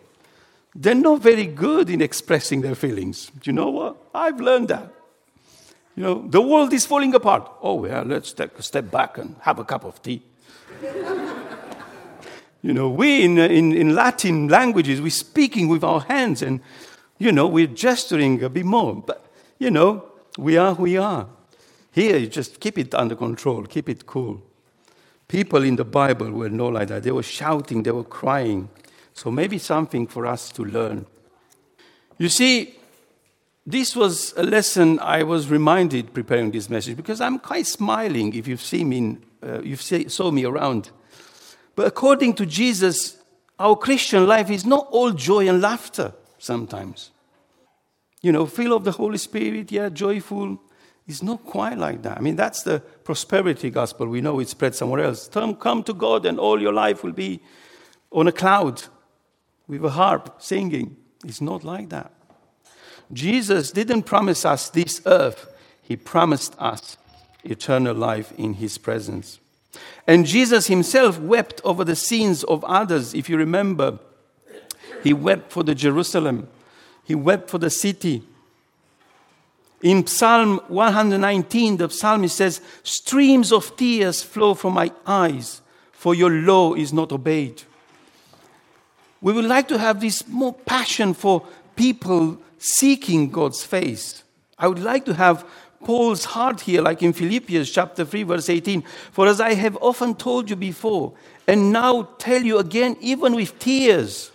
they're 0.76 0.96
not 0.96 1.22
very 1.22 1.46
good 1.46 1.90
in 1.90 2.02
expressing 2.02 2.62
their 2.62 2.76
feelings. 2.76 3.32
Do 3.42 3.50
you 3.50 3.54
know 3.54 3.70
what? 3.70 3.98
I've 4.14 4.40
learned 4.40 4.68
that. 4.68 4.94
You 5.98 6.04
know, 6.04 6.28
the 6.28 6.42
world 6.42 6.72
is 6.74 6.86
falling 6.86 7.16
apart. 7.16 7.52
Oh, 7.60 7.74
well, 7.74 8.04
let's 8.06 8.32
take 8.32 8.58
a 8.60 8.62
step 8.62 8.92
back 8.92 9.18
and 9.18 9.36
have 9.42 9.58
a 9.58 9.66
cup 9.66 9.84
of 9.84 10.00
tea. 10.04 10.22
you 12.62 12.72
know, 12.72 12.88
we 12.88 13.24
in, 13.24 13.40
uh, 13.40 13.46
in, 13.48 13.74
in 13.74 13.96
Latin 13.96 14.48
languages, 14.48 15.02
we're 15.02 15.10
speaking 15.10 15.68
with 15.68 15.84
our 15.84 16.02
hands 16.02 16.44
and, 16.44 16.62
you 17.18 17.32
know, 17.32 17.48
we're 17.48 17.66
gesturing 17.66 18.44
a 18.44 18.50
bit 18.50 18.64
more. 18.64 18.96
But, 18.96 19.26
you 19.58 19.72
know, 19.72 20.06
we 20.38 20.56
are 20.56 20.76
who 20.76 20.84
we 20.84 20.98
are. 20.98 21.28
Here, 21.92 22.18
you 22.18 22.28
just 22.28 22.60
keep 22.60 22.78
it 22.78 22.94
under 22.94 23.16
control, 23.16 23.64
keep 23.64 23.90
it 23.90 24.06
cool. 24.06 24.44
People 25.28 25.64
in 25.64 25.78
the 25.78 25.84
Bible 25.84 26.30
were 26.30 26.50
not 26.50 26.74
like 26.74 26.90
that. 26.90 27.02
They 27.02 27.12
were 27.12 27.24
shouting, 27.24 27.82
they 27.82 27.90
were 27.90 28.04
crying. 28.04 28.70
So 29.16 29.32
maybe 29.32 29.58
something 29.58 30.06
for 30.06 30.28
us 30.28 30.52
to 30.52 30.64
learn. 30.64 31.08
You 32.20 32.30
see, 32.30 32.76
this 33.70 33.98
was 33.98 34.34
a 34.38 34.44
lesson 34.44 34.98
I 35.00 35.24
was 35.24 35.50
reminded 35.50 36.14
preparing 36.14 36.52
this 36.52 36.70
message 36.70 36.96
because 36.96 37.20
I'm 37.20 37.38
quite 37.38 37.68
smiling 37.68 38.34
if 38.34 38.48
you've 38.48 38.62
seen 38.62 38.88
me, 38.88 39.18
uh, 39.44 39.62
you've 39.62 39.82
see, 39.82 40.08
saw 40.08 40.32
me 40.32 40.46
around. 40.46 40.90
But 41.76 41.86
according 41.86 42.36
to 42.36 42.46
Jesus, 42.46 43.18
our 43.60 43.76
Christian 43.76 44.26
life 44.26 44.50
is 44.50 44.66
not 44.66 44.88
all 44.90 45.12
joy 45.12 45.50
and 45.50 45.62
laughter 45.62 46.14
sometimes. 46.38 47.12
You 48.22 48.32
know, 48.32 48.46
full 48.46 48.72
of 48.72 48.86
the 48.86 48.94
Holy 48.94 49.18
Spirit, 49.18 49.70
yeah, 49.70 49.90
joyful, 49.90 50.62
it's 51.06 51.22
not 51.22 51.44
quite 51.44 51.78
like 51.78 52.04
that. 52.04 52.18
I 52.18 52.22
mean, 52.22 52.38
that's 52.38 52.64
the 52.64 52.80
prosperity 52.80 53.70
gospel. 53.70 54.08
We 54.08 54.22
know 54.22 54.40
it 54.40 54.48
spread 54.48 54.76
somewhere 54.76 55.04
else. 55.04 55.28
Come 55.28 55.84
to 55.84 55.94
God, 55.94 56.26
and 56.26 56.40
all 56.40 56.62
your 56.62 56.74
life 56.74 57.04
will 57.04 57.12
be 57.12 57.42
on 58.14 58.28
a 58.28 58.32
cloud 58.32 58.84
with 59.68 59.84
a 59.84 59.90
harp 59.90 60.42
singing. 60.42 60.96
It's 61.26 61.42
not 61.42 61.66
like 61.66 61.90
that. 61.90 62.14
Jesus 63.12 63.72
didn't 63.72 64.04
promise 64.04 64.46
us 64.46 64.70
this 64.70 65.02
earth, 65.06 65.54
He 65.82 65.96
promised 65.96 66.56
us 66.60 66.98
eternal 67.44 67.96
life 67.96 68.34
in 68.38 68.56
His 68.56 68.78
presence. 68.78 69.40
And 70.06 70.26
Jesus 70.26 70.68
Himself 70.68 71.20
wept 71.20 71.62
over 71.64 71.84
the 71.84 71.96
sins 71.96 72.44
of 72.44 72.64
others. 72.66 73.14
If 73.14 73.30
you 73.30 73.38
remember, 73.38 74.00
He 75.04 75.14
wept 75.14 75.52
for 75.52 75.64
the 75.64 75.76
Jerusalem, 75.76 76.48
He 77.04 77.16
wept 77.16 77.50
for 77.50 77.58
the 77.58 77.70
city. 77.70 78.24
In 79.82 80.08
Psalm 80.08 80.60
119, 80.70 81.78
the 81.78 81.90
psalmist 81.90 82.36
says, 82.36 82.62
Streams 82.82 83.52
of 83.52 83.78
tears 83.78 84.24
flow 84.24 84.56
from 84.56 84.74
my 84.74 84.92
eyes, 85.06 85.62
for 85.92 86.16
your 86.16 86.32
law 86.32 86.74
is 86.74 86.92
not 86.92 87.12
obeyed. 87.12 87.62
We 89.22 89.34
would 89.34 89.46
like 89.46 89.68
to 89.68 89.78
have 89.78 90.02
this 90.02 90.28
more 90.28 90.54
passion 90.54 91.14
for 91.14 91.46
people 91.76 92.40
seeking 92.58 93.30
God's 93.30 93.64
face. 93.64 94.24
I 94.58 94.68
would 94.68 94.80
like 94.80 95.06
to 95.06 95.14
have 95.14 95.46
Paul's 95.84 96.26
heart 96.26 96.62
here, 96.62 96.82
like 96.82 97.04
in 97.04 97.14
Philippians 97.14 97.70
chapter 97.70 98.04
3, 98.04 98.24
verse 98.24 98.50
18. 98.50 98.82
For 99.12 99.28
as 99.28 99.40
I 99.40 99.54
have 99.54 99.78
often 99.82 100.16
told 100.16 100.50
you 100.50 100.56
before, 100.56 101.14
and 101.48 101.72
now 101.72 102.04
tell 102.18 102.42
you 102.42 102.58
again, 102.58 102.98
even 103.00 103.36
with 103.36 103.58
tears, 103.60 104.32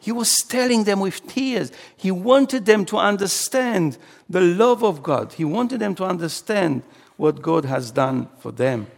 he 0.00 0.10
was 0.10 0.38
telling 0.38 0.82
them 0.82 0.98
with 0.98 1.24
tears. 1.28 1.70
He 1.96 2.10
wanted 2.10 2.66
them 2.66 2.84
to 2.86 2.98
understand 2.98 3.98
the 4.28 4.40
love 4.40 4.82
of 4.82 5.00
God. 5.00 5.32
He 5.34 5.44
wanted 5.44 5.78
them 5.78 5.94
to 5.94 6.04
understand 6.04 6.82
what 7.16 7.40
God 7.40 7.64
has 7.64 7.92
done 7.92 8.28
for 8.40 8.50
them. 8.50 8.88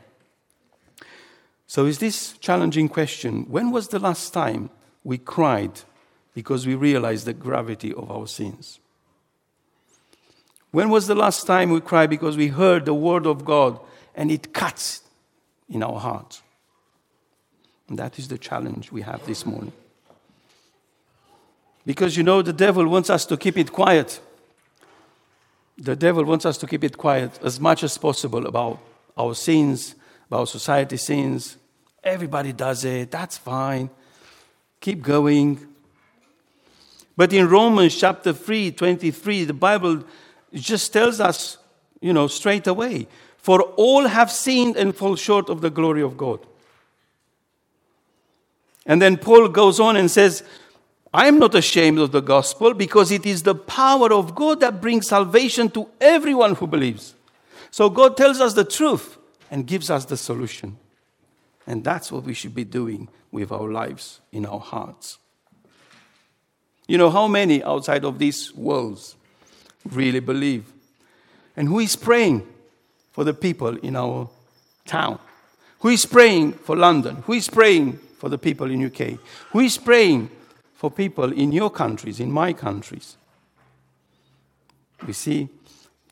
So, 1.66 1.84
is 1.84 1.98
this 1.98 2.32
challenging 2.38 2.88
question 2.88 3.44
when 3.50 3.70
was 3.70 3.88
the 3.88 3.98
last 3.98 4.32
time 4.32 4.70
we 5.02 5.18
cried 5.18 5.82
because 6.34 6.66
we 6.66 6.74
realize 6.74 7.24
the 7.24 7.32
gravity 7.32 7.94
of 7.94 8.10
our 8.10 8.26
sins? 8.26 8.80
When 10.70 10.90
was 10.90 11.06
the 11.06 11.14
last 11.14 11.46
time 11.46 11.70
we 11.70 11.80
cried 11.80 12.10
because 12.10 12.36
we 12.36 12.48
heard 12.48 12.84
the 12.84 12.94
word 12.94 13.26
of 13.26 13.44
God 13.44 13.78
and 14.14 14.30
it 14.30 14.52
cuts 14.52 15.02
in 15.68 15.84
our 15.84 16.00
heart? 16.00 16.42
And 17.88 17.98
that 17.98 18.18
is 18.18 18.28
the 18.28 18.38
challenge 18.38 18.90
we 18.90 19.02
have 19.02 19.24
this 19.24 19.46
morning. 19.46 19.72
Because 21.86 22.16
you 22.16 22.22
know, 22.22 22.42
the 22.42 22.52
devil 22.52 22.88
wants 22.88 23.10
us 23.10 23.24
to 23.26 23.36
keep 23.36 23.56
it 23.56 23.70
quiet. 23.70 24.20
The 25.76 25.94
devil 25.94 26.24
wants 26.24 26.46
us 26.46 26.56
to 26.58 26.66
keep 26.66 26.82
it 26.82 26.96
quiet 26.96 27.38
as 27.42 27.60
much 27.60 27.84
as 27.84 27.98
possible 27.98 28.46
about 28.46 28.80
our 29.16 29.34
sins, 29.34 29.94
about 30.28 30.48
society's 30.48 31.02
sins. 31.02 31.56
Everybody 32.02 32.52
does 32.52 32.84
it, 32.84 33.10
that's 33.10 33.38
fine. 33.38 33.90
Keep 34.80 35.02
going. 35.02 35.73
But 37.16 37.32
in 37.32 37.48
Romans 37.48 37.96
chapter 37.96 38.32
3, 38.32 38.72
23, 38.72 39.44
the 39.44 39.52
Bible 39.52 40.04
just 40.52 40.92
tells 40.92 41.20
us, 41.20 41.58
you 42.00 42.12
know, 42.12 42.26
straight 42.26 42.66
away 42.66 43.06
for 43.44 43.60
all 43.76 44.06
have 44.06 44.30
sinned 44.30 44.74
and 44.76 44.96
fall 44.96 45.16
short 45.16 45.50
of 45.50 45.60
the 45.60 45.68
glory 45.68 46.02
of 46.02 46.16
God. 46.16 46.40
And 48.86 49.02
then 49.02 49.18
Paul 49.18 49.48
goes 49.48 49.78
on 49.80 49.96
and 49.96 50.10
says, 50.10 50.42
I 51.12 51.28
am 51.28 51.38
not 51.38 51.54
ashamed 51.54 51.98
of 51.98 52.10
the 52.10 52.22
gospel 52.22 52.74
because 52.74 53.12
it 53.12 53.26
is 53.26 53.42
the 53.42 53.54
power 53.54 54.12
of 54.12 54.34
God 54.34 54.60
that 54.60 54.80
brings 54.80 55.08
salvation 55.08 55.68
to 55.70 55.88
everyone 56.00 56.54
who 56.54 56.66
believes. 56.66 57.14
So 57.70 57.90
God 57.90 58.16
tells 58.16 58.40
us 58.40 58.54
the 58.54 58.64
truth 58.64 59.18
and 59.50 59.66
gives 59.66 59.90
us 59.90 60.06
the 60.06 60.16
solution. 60.16 60.78
And 61.66 61.84
that's 61.84 62.10
what 62.10 62.24
we 62.24 62.34
should 62.34 62.54
be 62.54 62.64
doing 62.64 63.08
with 63.30 63.52
our 63.52 63.70
lives 63.70 64.20
in 64.32 64.46
our 64.46 64.60
hearts. 64.60 65.18
You 66.86 66.98
know, 66.98 67.10
how 67.10 67.28
many 67.28 67.62
outside 67.62 68.04
of 68.04 68.18
these 68.18 68.54
worlds 68.54 69.16
really 69.84 70.20
believe? 70.20 70.72
And 71.56 71.68
who 71.68 71.78
is 71.78 71.96
praying 71.96 72.46
for 73.12 73.24
the 73.24 73.34
people 73.34 73.76
in 73.78 73.96
our 73.96 74.28
town? 74.84 75.18
Who 75.80 75.88
is 75.88 76.04
praying 76.04 76.52
for 76.52 76.76
London? 76.76 77.16
Who 77.26 77.32
is 77.32 77.48
praying 77.48 77.98
for 78.18 78.28
the 78.28 78.38
people 78.38 78.70
in 78.70 78.84
UK? 78.84 79.18
Who 79.52 79.60
is 79.60 79.78
praying 79.78 80.30
for 80.84 80.90
people 80.90 81.32
in 81.32 81.50
your 81.50 81.70
countries, 81.70 82.20
in 82.20 82.30
my 82.30 82.52
countries. 82.52 83.16
We 85.06 85.14
see, 85.14 85.48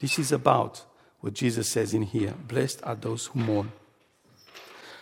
this 0.00 0.18
is 0.18 0.32
about 0.32 0.82
what 1.20 1.34
Jesus 1.34 1.68
says 1.68 1.92
in 1.92 2.00
here 2.00 2.32
Blessed 2.48 2.80
are 2.82 2.94
those 2.94 3.26
who 3.26 3.40
mourn. 3.40 3.70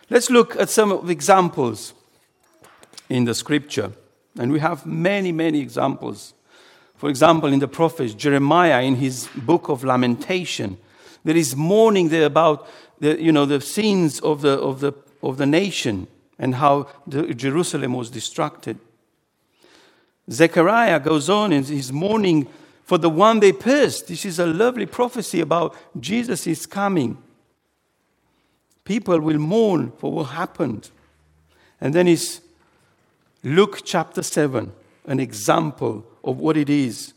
Let's 0.09 0.29
look 0.29 0.57
at 0.57 0.71
some 0.71 1.09
examples 1.09 1.95
in 3.09 3.27
the 3.27 3.33
scripture. 3.33 3.93
And 4.39 4.53
we 4.53 4.61
have 4.61 4.87
many, 4.87 5.33
many 5.33 5.61
examples. 5.61 6.35
For 6.97 7.09
example, 7.09 7.53
in 7.53 7.59
the 7.59 7.69
prophets, 7.69 8.15
Jeremiah, 8.15 8.83
in 8.83 8.97
his 8.97 9.29
book 9.35 9.69
of 9.69 9.85
lamentation, 9.85 10.77
there 11.25 11.37
is 11.37 11.57
mourning 11.57 12.09
there 12.09 12.27
about 12.27 12.69
the, 13.01 13.21
you 13.21 13.33
know, 13.33 13.47
the 13.47 13.61
sins 13.61 14.21
of 14.21 14.43
the, 14.43 14.59
of, 14.59 14.81
the, 14.81 14.93
of 15.23 15.37
the 15.39 15.47
nation 15.47 16.07
and 16.39 16.55
how 16.55 16.89
the, 17.07 17.35
Jerusalem 17.35 17.95
was 17.95 18.11
destructed. 18.11 18.79
Zechariah 20.31 21.01
goes 21.01 21.29
on 21.29 21.53
and 21.53 21.67
he's 21.67 21.93
mourning 21.93 22.47
for 22.85 22.99
the 22.99 23.11
one 23.11 23.41
they 23.41 23.53
pierced. 23.53 24.09
This 24.09 24.25
is 24.25 24.39
a 24.39 24.47
lovely 24.47 24.87
prophecy 24.87 25.41
about 25.41 25.77
Jesus 25.99 26.47
is 26.47 26.67
coming. 26.67 27.19
People 28.85 29.21
will 29.21 29.39
mourn 29.39 29.93
for 29.99 30.13
what 30.13 30.25
happened. 30.25 30.91
And 31.81 31.95
then 31.95 32.09
is 32.09 32.41
Luke 33.43 33.81
chapter 33.85 34.23
7, 34.23 34.71
an 35.07 35.21
example 35.21 36.07
of 36.23 36.39
what 36.39 36.57
it 36.57 36.69
is 36.69 37.15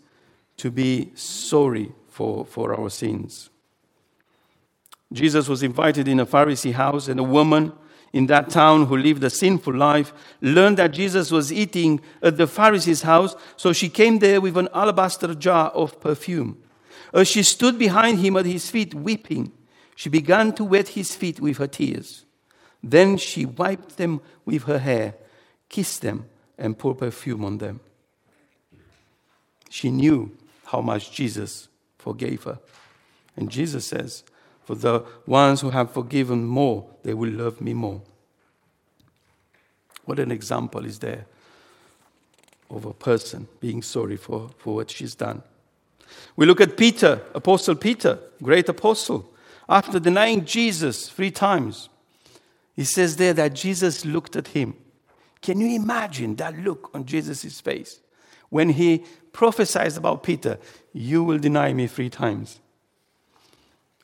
to 0.57 0.71
be 0.71 1.11
sorry 1.15 1.91
for, 2.07 2.45
for 2.45 2.79
our 2.79 2.89
sins. 2.89 3.49
Jesus 5.11 5.49
was 5.49 5.63
invited 5.63 6.07
in 6.07 6.19
a 6.19 6.25
Pharisee 6.25 6.73
house, 6.73 7.07
and 7.07 7.19
a 7.19 7.23
woman 7.23 7.73
in 8.13 8.27
that 8.27 8.49
town 8.49 8.85
who 8.85 8.95
lived 8.95 9.23
a 9.23 9.29
sinful 9.29 9.73
life 9.73 10.13
learned 10.39 10.77
that 10.77 10.93
Jesus 10.93 11.29
was 11.29 11.51
eating 11.51 11.99
at 12.21 12.37
the 12.37 12.47
Pharisee's 12.47 13.01
house, 13.01 13.35
so 13.57 13.73
she 13.73 13.89
came 13.89 14.19
there 14.19 14.39
with 14.39 14.55
an 14.55 14.69
alabaster 14.73 15.35
jar 15.35 15.71
of 15.71 15.99
perfume. 15.99 16.57
As 17.13 17.27
she 17.27 17.43
stood 17.43 17.77
behind 17.77 18.19
him 18.19 18.37
at 18.37 18.45
his 18.45 18.69
feet 18.69 18.93
weeping, 18.93 19.51
she 19.95 20.09
began 20.09 20.53
to 20.53 20.63
wet 20.63 20.89
his 20.89 21.15
feet 21.15 21.39
with 21.39 21.57
her 21.57 21.67
tears. 21.67 22.25
Then 22.81 23.17
she 23.17 23.45
wiped 23.45 23.97
them 23.97 24.21
with 24.45 24.63
her 24.63 24.79
hair, 24.79 25.15
kissed 25.73 26.03
them, 26.03 26.25
and 26.55 26.77
poured 26.77 26.99
perfume 26.99 27.43
on 27.43 27.57
them. 27.57 27.79
She 29.71 29.89
knew 29.89 30.29
how 30.65 30.81
much 30.81 31.11
Jesus 31.11 31.67
forgave 31.97 32.43
her. 32.43 32.59
And 33.35 33.49
Jesus 33.49 33.87
says, 33.87 34.23
for 34.63 34.75
the 34.75 35.03
ones 35.25 35.61
who 35.61 35.71
have 35.71 35.91
forgiven 35.91 36.45
more, 36.45 36.85
they 37.01 37.15
will 37.15 37.31
love 37.31 37.59
me 37.59 37.73
more. 37.73 38.03
What 40.05 40.19
an 40.19 40.31
example 40.31 40.85
is 40.85 40.99
there 40.99 41.25
of 42.69 42.85
a 42.85 42.93
person 42.93 43.47
being 43.59 43.81
sorry 43.81 44.15
for, 44.15 44.51
for 44.59 44.75
what 44.75 44.91
she's 44.91 45.15
done. 45.15 45.41
We 46.35 46.45
look 46.45 46.61
at 46.61 46.77
Peter, 46.77 47.19
Apostle 47.33 47.75
Peter, 47.75 48.19
great 48.43 48.69
apostle. 48.69 49.33
After 49.67 49.99
denying 49.99 50.45
Jesus 50.45 51.09
three 51.09 51.31
times, 51.31 51.89
he 52.75 52.83
says 52.83 53.15
there 53.15 53.33
that 53.33 53.55
Jesus 53.55 54.05
looked 54.05 54.35
at 54.35 54.49
him. 54.49 54.75
Can 55.43 55.59
you 55.59 55.75
imagine 55.75 56.37
that 56.37 56.57
look 56.57 56.89
on 56.93 57.05
Jesus' 57.05 57.59
face 57.59 57.99
when 58.49 58.69
he 58.69 59.03
prophesies 59.33 59.97
about 59.97 60.23
Peter? 60.23 60.57
You 60.93 61.21
will 61.23 61.37
deny 61.37 61.73
me 61.73 61.85
three 61.85 62.09
times. 62.09 62.61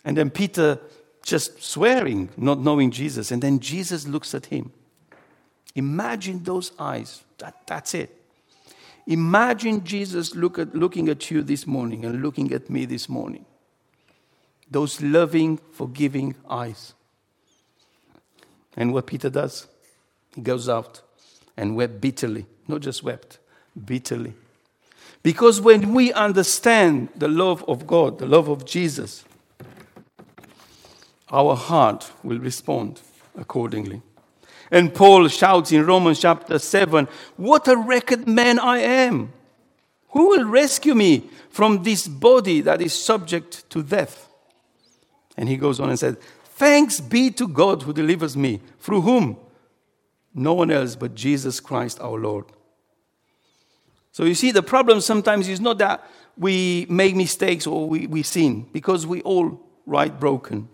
And 0.03 0.17
then 0.17 0.29
Peter 0.29 0.79
just 1.23 1.63
swearing, 1.63 2.29
not 2.35 2.59
knowing 2.59 2.91
Jesus. 2.91 3.31
And 3.31 3.41
then 3.41 3.59
Jesus 3.59 4.05
looks 4.05 4.35
at 4.35 4.47
him. 4.47 4.73
Imagine 5.75 6.43
those 6.43 6.73
eyes. 6.77 7.23
That, 7.37 7.55
that's 7.65 7.93
it. 7.93 8.15
Imagine 9.07 9.83
Jesus 9.85 10.35
look 10.35 10.59
at, 10.59 10.75
looking 10.75 11.07
at 11.07 11.31
you 11.31 11.41
this 11.41 11.65
morning 11.65 12.03
and 12.03 12.21
looking 12.21 12.51
at 12.51 12.69
me 12.69 12.85
this 12.85 13.07
morning. 13.07 13.45
Those 14.69 15.01
loving, 15.01 15.57
forgiving 15.71 16.35
eyes. 16.49 16.93
And 18.75 18.93
what 18.93 19.07
Peter 19.07 19.29
does, 19.29 19.67
he 20.35 20.41
goes 20.41 20.67
out 20.67 21.01
and 21.59 21.75
wept 21.75 21.99
bitterly. 21.99 22.45
Not 22.69 22.79
just 22.79 23.03
wept, 23.03 23.37
bitterly. 23.85 24.33
Because 25.21 25.59
when 25.59 25.93
we 25.93 26.13
understand 26.13 27.09
the 27.15 27.27
love 27.27 27.65
of 27.67 27.85
God, 27.85 28.17
the 28.17 28.25
love 28.25 28.47
of 28.47 28.65
Jesus, 28.65 29.25
our 31.29 31.57
heart 31.57 32.11
will 32.23 32.39
respond 32.39 33.01
accordingly. 33.37 34.01
And 34.71 34.93
Paul 34.93 35.27
shouts 35.27 35.73
in 35.73 35.85
Romans 35.85 36.21
chapter 36.21 36.59
7 36.59 37.09
What 37.35 37.67
a 37.67 37.75
wretched 37.75 38.25
man 38.25 38.57
I 38.57 38.79
am! 38.79 39.33
Who 40.11 40.29
will 40.29 40.45
rescue 40.45 40.95
me 40.95 41.29
from 41.49 41.83
this 41.83 42.07
body 42.07 42.61
that 42.61 42.81
is 42.81 42.93
subject 42.93 43.69
to 43.71 43.83
death? 43.83 44.29
And 45.35 45.49
he 45.49 45.57
goes 45.57 45.79
on 45.81 45.89
and 45.89 45.99
said, 45.99 46.21
Thanks 46.21 47.01
be 47.01 47.31
to 47.31 47.47
God 47.47 47.83
who 47.83 47.91
delivers 47.91 48.37
me, 48.37 48.61
through 48.79 49.01
whom? 49.01 49.37
No 50.33 50.53
one 50.53 50.71
else 50.71 50.95
but 50.95 51.15
Jesus 51.15 51.59
Christ 51.59 51.99
our 51.99 52.17
Lord. 52.17 52.45
So 54.11 54.25
you 54.25 54.35
see, 54.35 54.51
the 54.51 54.63
problem 54.63 55.01
sometimes 55.01 55.47
is 55.47 55.61
not 55.61 55.77
that 55.77 56.05
we 56.37 56.85
make 56.89 57.15
mistakes 57.15 57.67
or 57.67 57.87
we, 57.87 58.07
we 58.07 58.23
sin, 58.23 58.65
because 58.71 59.05
we 59.05 59.21
all 59.21 59.59
right 59.85 60.17
broken. 60.19 60.69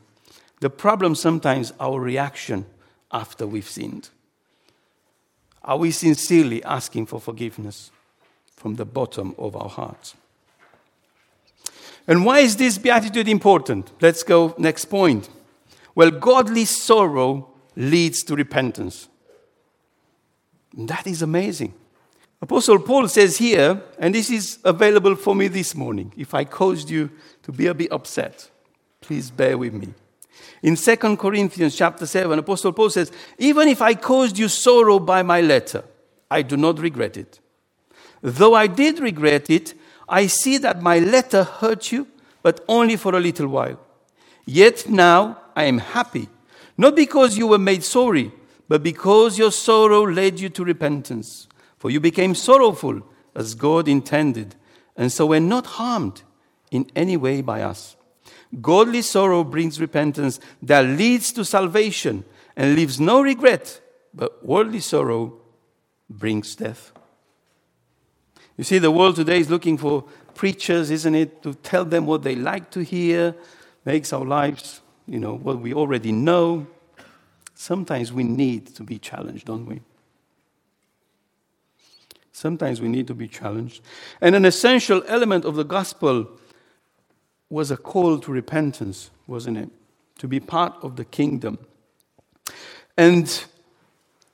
The 0.62 0.70
problem 0.70 1.16
sometimes 1.16 1.74
our 1.80 2.00
reaction 2.00 2.66
after 3.12 3.46
we've 3.48 3.70
sinned. 3.70 4.10
Are 5.64 5.78
we 5.78 5.92
sincerely 5.92 6.64
asking 6.64 7.08
for 7.08 7.20
forgiveness 7.20 7.92
from 8.56 8.76
the 8.76 8.86
bottom 8.86 9.36
of 9.38 9.56
our 9.56 9.70
hearts? 9.70 10.16
And 12.08 12.24
why 12.24 12.40
is 12.40 12.58
this 12.58 12.78
beatitude 12.78 13.28
important? 13.28 13.92
Let's 14.00 14.22
go 14.22 14.54
next 14.58 14.86
point. 14.86 15.30
Well, 15.96 16.12
godly 16.12 16.66
sorrow 16.66 17.50
leads 17.76 18.22
to 18.24 18.36
repentance. 18.36 19.08
That 20.76 21.08
is 21.08 21.22
amazing. 21.22 21.74
Apostle 22.42 22.80
Paul 22.80 23.08
says 23.08 23.38
here, 23.38 23.82
and 23.98 24.14
this 24.14 24.30
is 24.30 24.60
available 24.64 25.16
for 25.16 25.34
me 25.34 25.48
this 25.48 25.74
morning. 25.74 26.12
If 26.18 26.34
I 26.34 26.44
caused 26.44 26.90
you 26.90 27.10
to 27.44 27.52
be 27.52 27.68
a 27.68 27.74
bit 27.74 27.92
upset, 27.92 28.50
please 29.00 29.32
bear 29.32 29.58
with 29.58 29.74
me. 29.74 29.94
In 30.62 30.76
2 30.76 30.96
Corinthians 31.18 31.76
chapter 31.76 32.06
7, 32.06 32.38
Apostle 32.38 32.74
Paul 32.74 32.90
says, 32.90 33.12
Even 33.38 33.68
if 33.68 33.82
I 33.82 33.94
caused 33.94 34.38
you 34.38 34.50
sorrow 34.50 35.00
by 35.00 35.24
my 35.24 35.42
letter, 35.42 35.84
I 36.30 36.42
do 36.42 36.58
not 36.58 36.80
regret 36.80 37.18
it. 37.18 37.40
Though 38.22 38.54
I 38.54 38.68
did 38.68 39.00
regret 39.00 39.50
it, 39.50 39.74
I 40.10 40.28
see 40.28 40.58
that 40.58 40.82
my 40.82 41.00
letter 41.00 41.44
hurt 41.44 41.92
you, 41.92 42.08
but 42.42 42.64
only 42.68 42.96
for 42.96 43.16
a 43.16 43.20
little 43.20 43.48
while. 43.48 43.80
Yet 44.46 44.90
now 44.90 45.40
I 45.56 45.64
am 45.64 45.78
happy, 45.78 46.28
not 46.78 46.96
because 46.96 47.38
you 47.38 47.48
were 47.48 47.58
made 47.58 47.84
sorry, 47.84 48.32
but 48.68 48.84
because 48.84 49.38
your 49.38 49.52
sorrow 49.52 50.04
led 50.04 50.40
you 50.40 50.50
to 50.50 50.64
repentance. 50.64 51.48
For 51.78 51.92
you 51.92 52.00
became 52.00 52.34
sorrowful 52.34 53.02
as 53.36 53.54
God 53.54 53.88
intended, 53.88 54.56
and 54.96 55.12
so 55.12 55.28
were 55.28 55.40
not 55.40 55.66
harmed 55.66 56.24
in 56.72 56.90
any 56.96 57.18
way 57.18 57.42
by 57.42 57.62
us. 57.62 57.96
Godly 58.62 59.02
sorrow 59.02 59.44
brings 59.44 59.80
repentance 59.80 60.40
that 60.62 60.86
leads 60.86 61.32
to 61.34 61.46
salvation 61.46 62.24
and 62.56 62.76
leaves 62.76 63.00
no 63.00 63.22
regret, 63.22 63.82
but 64.14 64.44
worldly 64.46 64.80
sorrow 64.80 65.34
brings 66.10 66.56
death. 66.56 66.92
You 68.58 68.64
see, 68.64 68.80
the 68.80 68.92
world 68.92 69.18
today 69.18 69.40
is 69.40 69.50
looking 69.50 69.78
for 69.78 70.06
preachers, 70.34 70.90
isn't 70.90 71.16
it, 71.16 71.44
to 71.44 71.54
tell 71.56 71.84
them 71.84 72.06
what 72.06 72.24
they 72.24 72.36
like 72.36 72.72
to 72.72 72.84
hear, 72.84 73.36
makes 73.84 74.14
our 74.14 74.24
lives, 74.24 74.82
you 75.08 75.20
know, 75.20 75.36
what 75.36 75.60
we 75.60 75.74
already 75.74 76.12
know. 76.12 76.66
Sometimes 77.56 78.12
we 78.12 78.24
need 78.24 78.68
to 78.76 78.84
be 78.84 79.00
challenged, 79.00 79.48
don't 79.48 79.66
we? 79.66 79.82
Sometimes 82.34 82.82
we 82.82 82.90
need 82.90 83.08
to 83.08 83.16
be 83.16 83.30
challenged. 83.30 83.82
And 84.20 84.36
an 84.36 84.44
essential 84.44 85.02
element 85.08 85.46
of 85.46 85.56
the 85.56 85.64
gospel 85.64 86.28
was 87.50 87.72
a 87.72 87.78
call 87.78 88.20
to 88.20 88.32
repentance, 88.32 89.10
wasn't 89.26 89.58
it? 89.58 89.70
To 90.20 90.28
be 90.28 90.42
part 90.42 90.74
of 90.82 90.98
the 90.98 91.06
kingdom. 91.06 91.58
And 92.98 93.46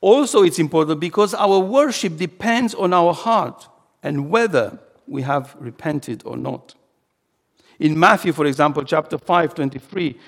also, 0.00 0.42
it's 0.42 0.58
important 0.58 0.98
because 0.98 1.32
our 1.32 1.60
worship 1.60 2.16
depends 2.16 2.74
on 2.74 2.92
our 2.92 3.14
heart 3.14 3.68
and 4.02 4.30
whether 4.30 4.80
we 5.06 5.22
have 5.22 5.54
repented 5.60 6.22
or 6.24 6.36
not. 6.36 6.74
In 7.78 7.98
Matthew, 7.98 8.32
for 8.32 8.46
example, 8.46 8.82
chapter 8.82 9.16
5, 9.16 9.54
23, 9.54 10.18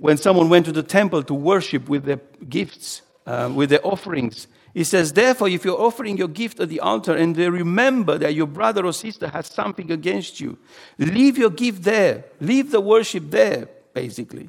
when 0.00 0.16
someone 0.16 0.48
went 0.48 0.64
to 0.64 0.72
the 0.72 0.82
temple 0.82 1.22
to 1.22 1.34
worship 1.34 1.88
with 1.88 2.04
their 2.04 2.20
gifts, 2.48 3.02
uh, 3.26 3.52
with 3.54 3.68
their 3.68 3.86
offerings, 3.86 4.48
he 4.72 4.82
says, 4.82 5.12
Therefore, 5.12 5.48
if 5.48 5.62
you're 5.62 5.78
offering 5.78 6.16
your 6.16 6.28
gift 6.28 6.58
at 6.58 6.70
the 6.70 6.80
altar 6.80 7.14
and 7.14 7.36
they 7.36 7.50
remember 7.50 8.16
that 8.16 8.34
your 8.34 8.46
brother 8.46 8.86
or 8.86 8.94
sister 8.94 9.28
has 9.28 9.46
something 9.46 9.92
against 9.92 10.40
you, 10.40 10.58
leave 10.98 11.36
your 11.36 11.50
gift 11.50 11.82
there. 11.82 12.24
Leave 12.40 12.70
the 12.70 12.80
worship 12.80 13.30
there, 13.30 13.68
basically, 13.92 14.48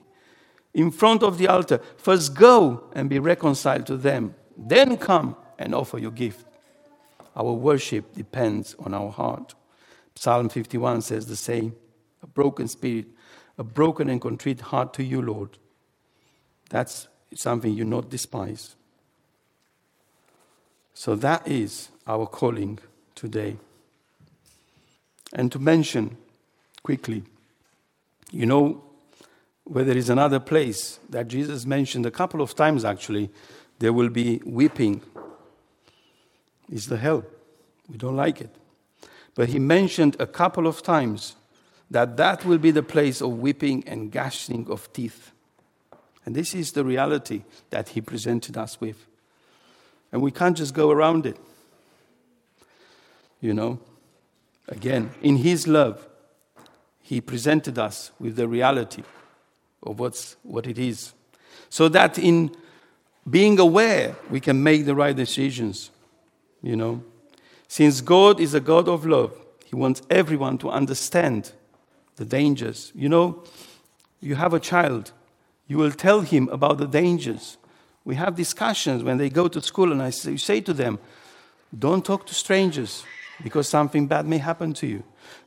in 0.74 0.90
front 0.90 1.22
of 1.22 1.38
the 1.38 1.50
altar. 1.50 1.82
First 1.98 2.34
go 2.34 2.86
and 2.94 3.10
be 3.10 3.20
reconciled 3.20 3.88
to 3.88 3.98
them. 3.98 4.36
Then 4.56 4.96
come 4.96 5.36
and 5.60 5.76
offer 5.76 5.98
your 5.98 6.12
gift. 6.12 6.46
Our 7.36 7.52
worship 7.52 8.14
depends 8.14 8.74
on 8.80 8.94
our 8.94 9.12
heart. 9.12 9.54
Psalm 10.16 10.48
51 10.48 11.02
says 11.02 11.26
the 11.26 11.36
same 11.36 11.76
a 12.24 12.28
broken 12.28 12.68
spirit, 12.68 13.08
a 13.58 13.64
broken 13.64 14.10
and 14.10 14.22
contrite 14.22 14.62
heart 14.62 14.94
to 14.94 15.04
you, 15.04 15.22
Lord. 15.22 15.58
That's 16.70 17.08
something 17.36 17.74
you 17.74 17.86
not 17.86 18.10
despise. 18.10 18.76
So 20.94 21.16
that 21.16 21.48
is 21.48 21.90
our 22.08 22.26
calling 22.26 22.80
today. 23.16 23.58
And 25.34 25.52
to 25.52 25.60
mention 25.60 26.18
quickly, 26.84 27.24
you 28.32 28.46
know, 28.46 28.84
where 29.64 29.84
there 29.84 29.98
is 29.98 30.10
another 30.10 30.40
place 30.40 31.00
that 31.10 31.28
Jesus 31.28 31.66
mentioned 31.66 32.06
a 32.06 32.12
couple 32.12 32.42
of 32.42 32.56
times 32.56 32.84
actually, 32.84 33.30
there 33.80 33.94
will 33.94 34.10
be 34.10 34.42
weeping. 34.46 35.02
Is 36.70 36.88
the 36.88 36.98
hell. 36.98 37.26
We 37.90 37.98
don't 37.98 38.16
like 38.16 38.42
it. 38.42 38.54
But 39.36 39.50
he 39.50 39.60
mentioned 39.60 40.16
a 40.20 40.28
couple 40.28 40.68
of 40.68 40.82
times 40.82 41.36
that 41.92 42.16
that 42.18 42.46
will 42.46 42.58
be 42.58 42.72
the 42.72 42.82
place 42.82 43.22
of 43.22 43.40
weeping 43.40 43.84
and 43.86 44.14
gnashing 44.14 44.68
of 44.72 44.92
teeth. 44.94 45.32
And 46.26 46.34
this 46.34 46.56
is 46.56 46.72
the 46.72 46.86
reality 46.86 47.44
that 47.70 47.90
he 47.90 48.02
presented 48.02 48.58
us 48.58 48.80
with. 48.80 49.06
And 50.12 50.22
we 50.22 50.32
can't 50.32 50.56
just 50.56 50.74
go 50.74 50.90
around 50.90 51.26
it. 51.26 51.38
You 53.42 53.54
know, 53.54 53.80
again, 54.68 55.12
in 55.22 55.38
His 55.38 55.68
love, 55.68 56.08
He 57.02 57.20
presented 57.20 57.78
us 57.78 58.12
with 58.20 58.36
the 58.36 58.48
reality 58.48 59.04
of 59.84 60.00
what's, 60.00 60.36
what 60.44 60.68
it 60.68 60.78
is. 60.78 61.14
So 61.70 61.90
that 61.90 62.20
in 62.20 62.56
being 63.30 63.60
aware, 63.60 64.16
we 64.30 64.40
can 64.40 64.62
make 64.62 64.86
the 64.86 64.96
right 64.96 65.16
decisions. 65.16 65.90
You 66.62 66.76
know, 66.76 67.04
since 67.68 68.00
God 68.00 68.40
is 68.40 68.54
a 68.54 68.60
God 68.60 68.88
of 68.88 69.06
love, 69.06 69.36
He 69.66 69.76
wants 69.76 70.04
everyone 70.10 70.58
to 70.60 70.70
understand 70.70 71.52
the 72.22 72.30
dangers. 72.40 72.92
You 72.94 73.10
know, 73.10 73.26
you 74.20 74.36
have 74.36 74.54
a 74.54 74.60
child, 74.60 75.12
you 75.68 75.78
will 75.82 75.96
tell 76.06 76.22
him 76.22 76.50
about 76.50 76.78
the 76.78 76.88
dangers 76.88 77.58
we 78.04 78.16
have 78.16 78.36
discussions 78.36 79.04
when 79.04 79.18
they 79.18 79.30
go 79.30 79.48
to 79.48 79.62
school, 79.62 79.92
and 79.92 80.02
I 80.02 80.10
say, 80.10 80.38
say 80.38 80.62
to 80.62 80.74
them, 80.74 81.00
Don't 81.78 82.04
talk 82.04 82.26
to 82.28 82.34
strangers 82.34 83.04
because 83.44 83.68
something 83.68 84.08
bad 84.08 84.26
may 84.26 84.40
happen 84.40 84.74
to 84.74 84.88
you. 84.88 85.04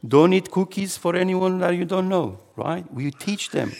Don't 0.07 0.33
eat 0.33 0.51
cookies 0.51 0.97
for 0.97 1.17
anyone 1.17 1.59
that 1.59 1.77
you 1.77 1.85
don't 1.85 2.09
know, 2.09 2.39
right? 2.57 2.91
We 2.93 3.11
teach 3.11 3.51
them. 3.51 3.73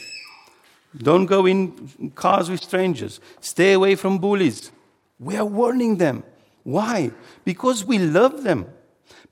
Don't 0.97 1.25
go 1.25 1.45
in 1.45 2.11
cars 2.15 2.49
with 2.49 2.61
strangers. 2.61 3.19
Stay 3.41 3.73
away 3.73 3.95
from 3.95 4.17
bullies. 4.17 4.71
We 5.19 5.35
are 5.35 5.45
warning 5.45 5.97
them. 5.97 6.23
Why? 6.63 7.11
Because 7.43 7.85
we 7.85 7.97
love 7.97 8.43
them. 8.43 8.65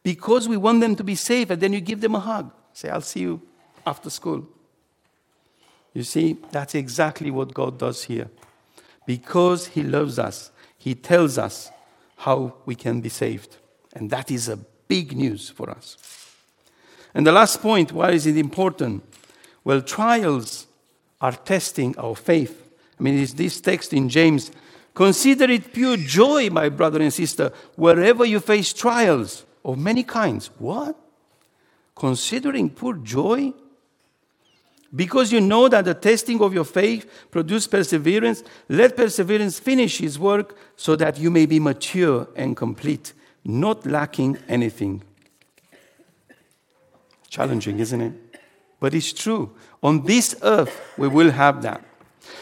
Because 0.03 0.47
we 0.47 0.57
want 0.57 0.81
them 0.81 0.95
to 0.95 1.03
be 1.03 1.15
safe, 1.15 1.49
and 1.49 1.61
then 1.61 1.73
you 1.73 1.81
give 1.81 2.01
them 2.01 2.15
a 2.15 2.19
hug. 2.19 2.51
Say, 2.73 2.89
I'll 2.89 3.01
see 3.01 3.21
you 3.21 3.41
after 3.85 4.09
school. 4.09 4.47
You 5.93 6.03
see, 6.03 6.37
that's 6.51 6.75
exactly 6.75 7.31
what 7.31 7.53
God 7.53 7.77
does 7.77 8.03
here. 8.03 8.29
Because 9.05 9.67
He 9.67 9.83
loves 9.83 10.17
us, 10.17 10.51
He 10.77 10.95
tells 10.95 11.37
us 11.37 11.71
how 12.17 12.55
we 12.65 12.75
can 12.75 13.01
be 13.01 13.09
saved. 13.09 13.57
And 13.93 14.09
that 14.09 14.31
is 14.31 14.49
a 14.49 14.57
big 14.87 15.15
news 15.15 15.49
for 15.49 15.69
us. 15.69 15.97
And 17.13 17.27
the 17.27 17.31
last 17.31 17.61
point 17.61 17.91
why 17.91 18.11
is 18.11 18.25
it 18.25 18.37
important? 18.37 19.03
Well, 19.63 19.81
trials 19.81 20.67
are 21.21 21.33
testing 21.33 21.97
our 21.97 22.15
faith. 22.15 22.59
I 22.99 23.03
mean, 23.03 23.19
it's 23.19 23.33
this 23.33 23.61
text 23.61 23.93
in 23.93 24.09
James 24.09 24.51
Consider 24.93 25.45
it 25.45 25.73
pure 25.73 25.97
joy, 25.97 26.49
my 26.49 26.69
brother 26.69 27.01
and 27.01 27.11
sister, 27.11 27.51
wherever 27.75 28.25
you 28.25 28.39
face 28.39 28.73
trials 28.73 29.43
of 29.65 29.77
many 29.77 30.03
kinds. 30.03 30.51
What? 30.59 30.95
Considering 31.95 32.69
pure 32.69 32.97
joy? 32.97 33.53
Because 34.95 35.31
you 35.31 35.41
know 35.41 35.67
that 35.69 35.85
the 35.85 35.93
testing 35.93 36.41
of 36.41 36.53
your 36.53 36.65
faith 36.65 37.09
produces 37.31 37.67
perseverance, 37.67 38.43
let 38.69 38.95
perseverance 38.95 39.59
finish 39.59 39.99
its 40.01 40.19
work 40.19 40.55
so 40.75 40.95
that 40.95 41.17
you 41.17 41.31
may 41.31 41.47
be 41.47 41.59
mature 41.59 42.27
and 42.35 42.55
complete, 42.55 43.13
not 43.43 43.85
lacking 43.87 44.37
anything. 44.47 45.01
Challenging, 47.27 47.79
isn't 47.79 48.01
it? 48.01 48.13
But 48.79 48.93
it's 48.93 49.13
true. 49.13 49.55
On 49.81 50.03
this 50.03 50.35
earth, 50.43 50.79
we 50.97 51.07
will 51.07 51.31
have 51.31 51.63
that. 51.63 51.83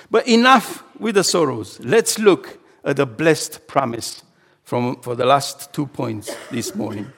But 0.09 0.27
enough 0.27 0.83
with 0.99 1.15
the 1.15 1.23
sorrows. 1.23 1.79
Let's 1.79 2.19
look 2.19 2.59
at 2.83 2.97
the 2.97 3.05
blessed 3.05 3.67
promise 3.67 4.23
from, 4.63 4.97
for 5.01 5.15
the 5.15 5.25
last 5.25 5.71
two 5.71 5.87
points 5.87 6.35
this 6.51 6.75
morning. 6.75 7.11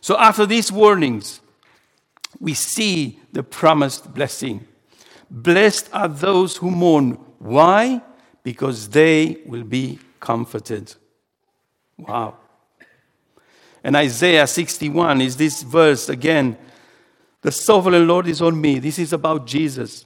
So, 0.00 0.16
after 0.18 0.46
these 0.46 0.70
warnings, 0.70 1.40
we 2.38 2.54
see 2.54 3.18
the 3.32 3.42
promised 3.42 4.12
blessing. 4.14 4.66
Blessed 5.30 5.90
are 5.92 6.08
those 6.08 6.56
who 6.56 6.70
mourn. 6.70 7.12
Why? 7.38 8.02
Because 8.42 8.88
they 8.88 9.38
will 9.46 9.64
be 9.64 9.98
comforted. 10.18 10.94
Wow. 11.98 12.36
And 13.82 13.96
Isaiah 13.96 14.46
61 14.46 15.20
is 15.20 15.36
this 15.36 15.62
verse 15.62 16.08
again. 16.08 16.56
The 17.42 17.52
sovereign 17.52 18.06
Lord 18.06 18.26
is 18.26 18.42
on 18.42 18.60
me. 18.60 18.78
This 18.78 18.98
is 18.98 19.12
about 19.12 19.46
Jesus. 19.46 20.04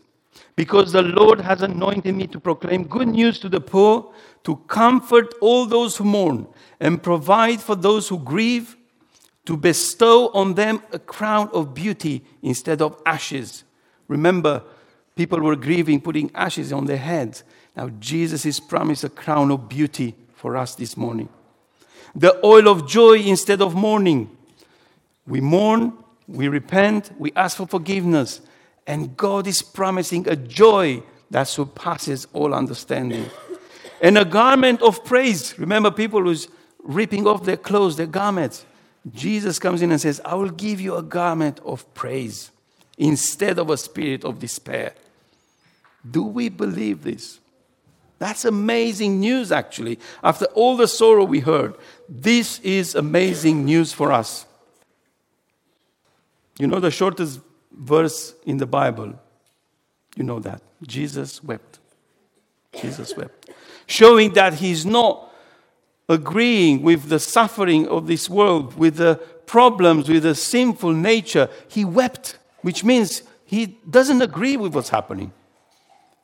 Because 0.56 0.92
the 0.92 1.02
Lord 1.02 1.40
has 1.40 1.62
anointed 1.62 2.14
me 2.14 2.28
to 2.28 2.38
proclaim 2.38 2.84
good 2.84 3.08
news 3.08 3.40
to 3.40 3.48
the 3.48 3.60
poor, 3.60 4.12
to 4.44 4.56
comfort 4.68 5.34
all 5.40 5.66
those 5.66 5.96
who 5.96 6.04
mourn, 6.04 6.46
and 6.78 7.02
provide 7.02 7.60
for 7.60 7.74
those 7.74 8.08
who 8.08 8.18
grieve 8.20 8.76
to 9.46 9.56
bestow 9.56 10.28
on 10.28 10.54
them 10.54 10.82
a 10.92 10.98
crown 10.98 11.50
of 11.52 11.74
beauty 11.74 12.24
instead 12.42 12.80
of 12.80 13.00
ashes. 13.04 13.64
Remember, 14.08 14.62
people 15.16 15.40
were 15.40 15.56
grieving, 15.56 16.00
putting 16.00 16.30
ashes 16.34 16.72
on 16.72 16.86
their 16.86 16.96
heads. 16.98 17.44
Now, 17.76 17.90
Jesus 18.00 18.46
is 18.46 18.60
promised 18.60 19.04
a 19.04 19.08
crown 19.08 19.50
of 19.50 19.68
beauty 19.68 20.14
for 20.34 20.56
us 20.56 20.74
this 20.74 20.96
morning. 20.96 21.28
The 22.14 22.38
oil 22.44 22.68
of 22.68 22.86
joy 22.86 23.18
instead 23.18 23.60
of 23.60 23.74
mourning. 23.74 24.34
We 25.26 25.40
mourn, 25.40 25.92
we 26.28 26.48
repent, 26.48 27.10
we 27.18 27.32
ask 27.34 27.56
for 27.56 27.66
forgiveness, 27.66 28.40
and 28.86 29.16
God 29.16 29.46
is 29.46 29.62
promising 29.62 30.28
a 30.28 30.36
joy 30.36 31.02
that 31.30 31.48
surpasses 31.48 32.26
all 32.32 32.54
understanding. 32.54 33.28
And 34.00 34.18
a 34.18 34.24
garment 34.24 34.82
of 34.82 35.04
praise. 35.04 35.58
Remember, 35.58 35.90
people 35.90 36.22
who's 36.22 36.48
ripping 36.82 37.26
off 37.26 37.44
their 37.44 37.56
clothes, 37.56 37.96
their 37.96 38.06
garments. 38.06 38.64
Jesus 39.12 39.58
comes 39.58 39.82
in 39.82 39.90
and 39.90 40.00
says, 40.00 40.20
I 40.24 40.34
will 40.34 40.50
give 40.50 40.80
you 40.80 40.96
a 40.96 41.02
garment 41.02 41.60
of 41.64 41.92
praise 41.94 42.50
instead 42.96 43.58
of 43.58 43.70
a 43.70 43.76
spirit 43.76 44.24
of 44.24 44.38
despair. 44.38 44.94
Do 46.08 46.22
we 46.22 46.48
believe 46.48 47.02
this? 47.02 47.40
That's 48.18 48.44
amazing 48.44 49.20
news, 49.20 49.52
actually. 49.52 49.98
After 50.22 50.46
all 50.46 50.76
the 50.76 50.88
sorrow 50.88 51.24
we 51.24 51.40
heard, 51.40 51.74
this 52.08 52.60
is 52.60 52.94
amazing 52.94 53.64
news 53.64 53.92
for 53.92 54.12
us. 54.12 54.46
You 56.58 56.66
know 56.66 56.80
the 56.80 56.90
shortest 56.90 57.40
verse 57.72 58.34
in 58.46 58.58
the 58.58 58.66
Bible? 58.66 59.18
You 60.16 60.24
know 60.24 60.38
that. 60.40 60.62
Jesus 60.86 61.42
wept. 61.42 61.80
Jesus 62.80 63.16
wept. 63.16 63.50
Showing 63.86 64.32
that 64.34 64.54
he's 64.54 64.86
not 64.86 65.30
agreeing 66.08 66.82
with 66.82 67.08
the 67.08 67.18
suffering 67.18 67.88
of 67.88 68.06
this 68.06 68.28
world, 68.28 68.74
with 68.76 68.96
the 68.96 69.16
problems, 69.46 70.08
with 70.08 70.22
the 70.22 70.34
sinful 70.34 70.92
nature, 70.92 71.48
he 71.68 71.84
wept, 71.84 72.38
which 72.60 72.84
means 72.84 73.22
he 73.44 73.78
doesn't 73.88 74.22
agree 74.22 74.56
with 74.56 74.74
what's 74.74 74.90
happening. 74.90 75.32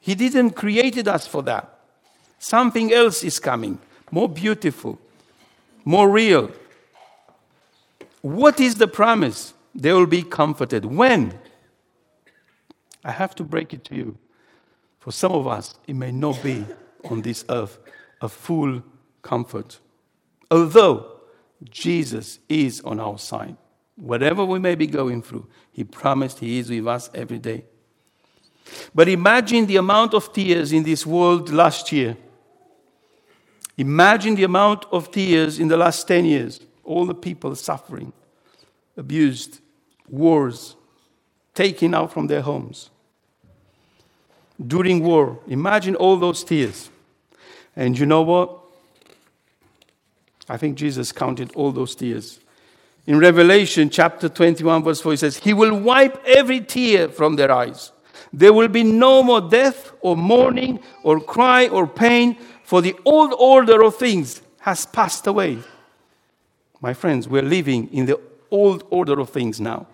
He 0.00 0.14
didn't 0.14 0.50
created 0.50 1.08
us 1.08 1.26
for 1.26 1.42
that. 1.44 1.78
Something 2.38 2.92
else 2.92 3.22
is 3.22 3.38
coming, 3.38 3.78
more 4.10 4.28
beautiful, 4.28 4.98
more 5.84 6.08
real. 6.08 6.50
What 8.22 8.60
is 8.60 8.76
the 8.76 8.88
promise? 8.88 9.54
They 9.74 9.92
will 9.92 10.06
be 10.06 10.22
comforted. 10.22 10.84
When? 10.84 11.38
I 13.04 13.12
have 13.12 13.34
to 13.36 13.44
break 13.44 13.72
it 13.72 13.84
to 13.84 13.94
you. 13.94 14.18
For 14.98 15.12
some 15.12 15.32
of 15.32 15.46
us, 15.46 15.74
it 15.86 15.94
may 15.94 16.12
not 16.12 16.42
be 16.42 16.66
on 17.08 17.22
this 17.22 17.44
earth 17.48 17.78
a 18.20 18.28
full 18.28 18.82
comfort. 19.22 19.78
Although 20.50 21.20
Jesus 21.68 22.38
is 22.48 22.80
on 22.82 23.00
our 23.00 23.18
side, 23.18 23.56
whatever 23.96 24.44
we 24.44 24.58
may 24.58 24.74
be 24.74 24.86
going 24.86 25.22
through, 25.22 25.46
He 25.72 25.84
promised 25.84 26.38
He 26.38 26.58
is 26.58 26.70
with 26.70 26.86
us 26.86 27.10
every 27.14 27.38
day. 27.38 27.64
But 28.94 29.08
imagine 29.08 29.66
the 29.66 29.76
amount 29.76 30.14
of 30.14 30.32
tears 30.32 30.72
in 30.72 30.82
this 30.82 31.06
world 31.06 31.50
last 31.50 31.92
year. 31.92 32.16
Imagine 33.76 34.34
the 34.34 34.44
amount 34.44 34.84
of 34.92 35.10
tears 35.10 35.58
in 35.58 35.68
the 35.68 35.76
last 35.76 36.06
10 36.06 36.24
years. 36.24 36.60
All 36.84 37.06
the 37.06 37.14
people 37.14 37.54
suffering, 37.54 38.12
abused, 38.96 39.60
wars, 40.08 40.76
taken 41.54 41.94
out 41.94 42.12
from 42.12 42.26
their 42.26 42.42
homes. 42.42 42.90
During 44.64 45.02
war, 45.02 45.38
imagine 45.48 45.94
all 45.96 46.16
those 46.16 46.44
tears. 46.44 46.90
And 47.74 47.98
you 47.98 48.04
know 48.04 48.22
what? 48.22 48.59
I 50.50 50.56
think 50.56 50.76
Jesus 50.76 51.12
counted 51.12 51.52
all 51.54 51.70
those 51.70 51.94
tears. 51.94 52.40
In 53.06 53.20
Revelation 53.20 53.88
chapter 53.88 54.28
21, 54.28 54.82
verse 54.82 55.00
4, 55.00 55.12
he 55.12 55.16
says, 55.16 55.36
He 55.36 55.54
will 55.54 55.78
wipe 55.78 56.20
every 56.26 56.60
tear 56.60 57.08
from 57.08 57.36
their 57.36 57.52
eyes. 57.52 57.92
There 58.32 58.52
will 58.52 58.66
be 58.66 58.82
no 58.82 59.22
more 59.22 59.40
death 59.40 59.92
or 60.00 60.16
mourning 60.16 60.80
or 61.04 61.20
cry 61.20 61.68
or 61.68 61.86
pain, 61.86 62.36
for 62.64 62.82
the 62.82 62.96
old 63.04 63.32
order 63.38 63.84
of 63.84 63.94
things 63.94 64.42
has 64.62 64.86
passed 64.86 65.28
away. 65.28 65.58
My 66.80 66.94
friends, 66.94 67.28
we're 67.28 67.42
living 67.42 67.88
in 67.92 68.06
the 68.06 68.20
old 68.50 68.82
order 68.90 69.20
of 69.20 69.30
things 69.30 69.60
now. 69.60 69.86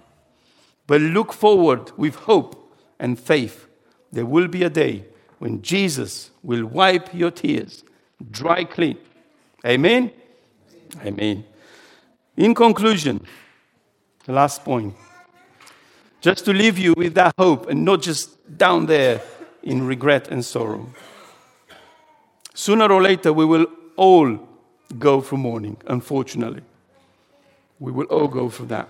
But 0.87 1.03
look 1.03 1.35
forward 1.35 1.93
with 1.99 2.15
hope 2.15 2.75
and 2.99 3.21
faith. 3.21 3.67
There 4.11 4.25
will 4.25 4.49
be 4.49 4.63
a 4.63 4.71
day 4.71 5.05
when 5.39 5.61
Jesus 5.61 6.31
will 6.43 6.65
wipe 6.65 7.13
your 7.13 7.31
tears 7.31 7.85
dry 8.31 8.65
clean. 8.65 8.97
Amen? 9.67 10.13
Amen. 11.05 11.45
In 12.37 12.55
conclusion, 12.55 13.25
the 14.25 14.33
last 14.33 14.65
point 14.65 14.95
just 16.27 16.45
to 16.45 16.53
leave 16.53 16.77
you 16.77 16.93
with 16.97 17.15
that 17.15 17.33
hope 17.39 17.69
and 17.69 17.85
not 17.85 18.03
just 18.03 18.59
down 18.59 18.87
there 18.87 19.21
in 19.63 19.87
regret 19.87 20.27
and 20.29 20.45
sorrow. 20.45 20.89
Sooner 22.53 22.91
or 22.91 23.01
later, 23.01 23.33
we 23.33 23.45
will 23.45 23.67
all 23.97 24.39
go 24.99 25.21
through 25.21 25.39
mourning, 25.39 25.77
unfortunately. 25.87 26.63
We 27.79 27.93
will 27.93 28.07
all 28.07 28.27
go 28.27 28.49
through 28.49 28.67
that. 28.67 28.89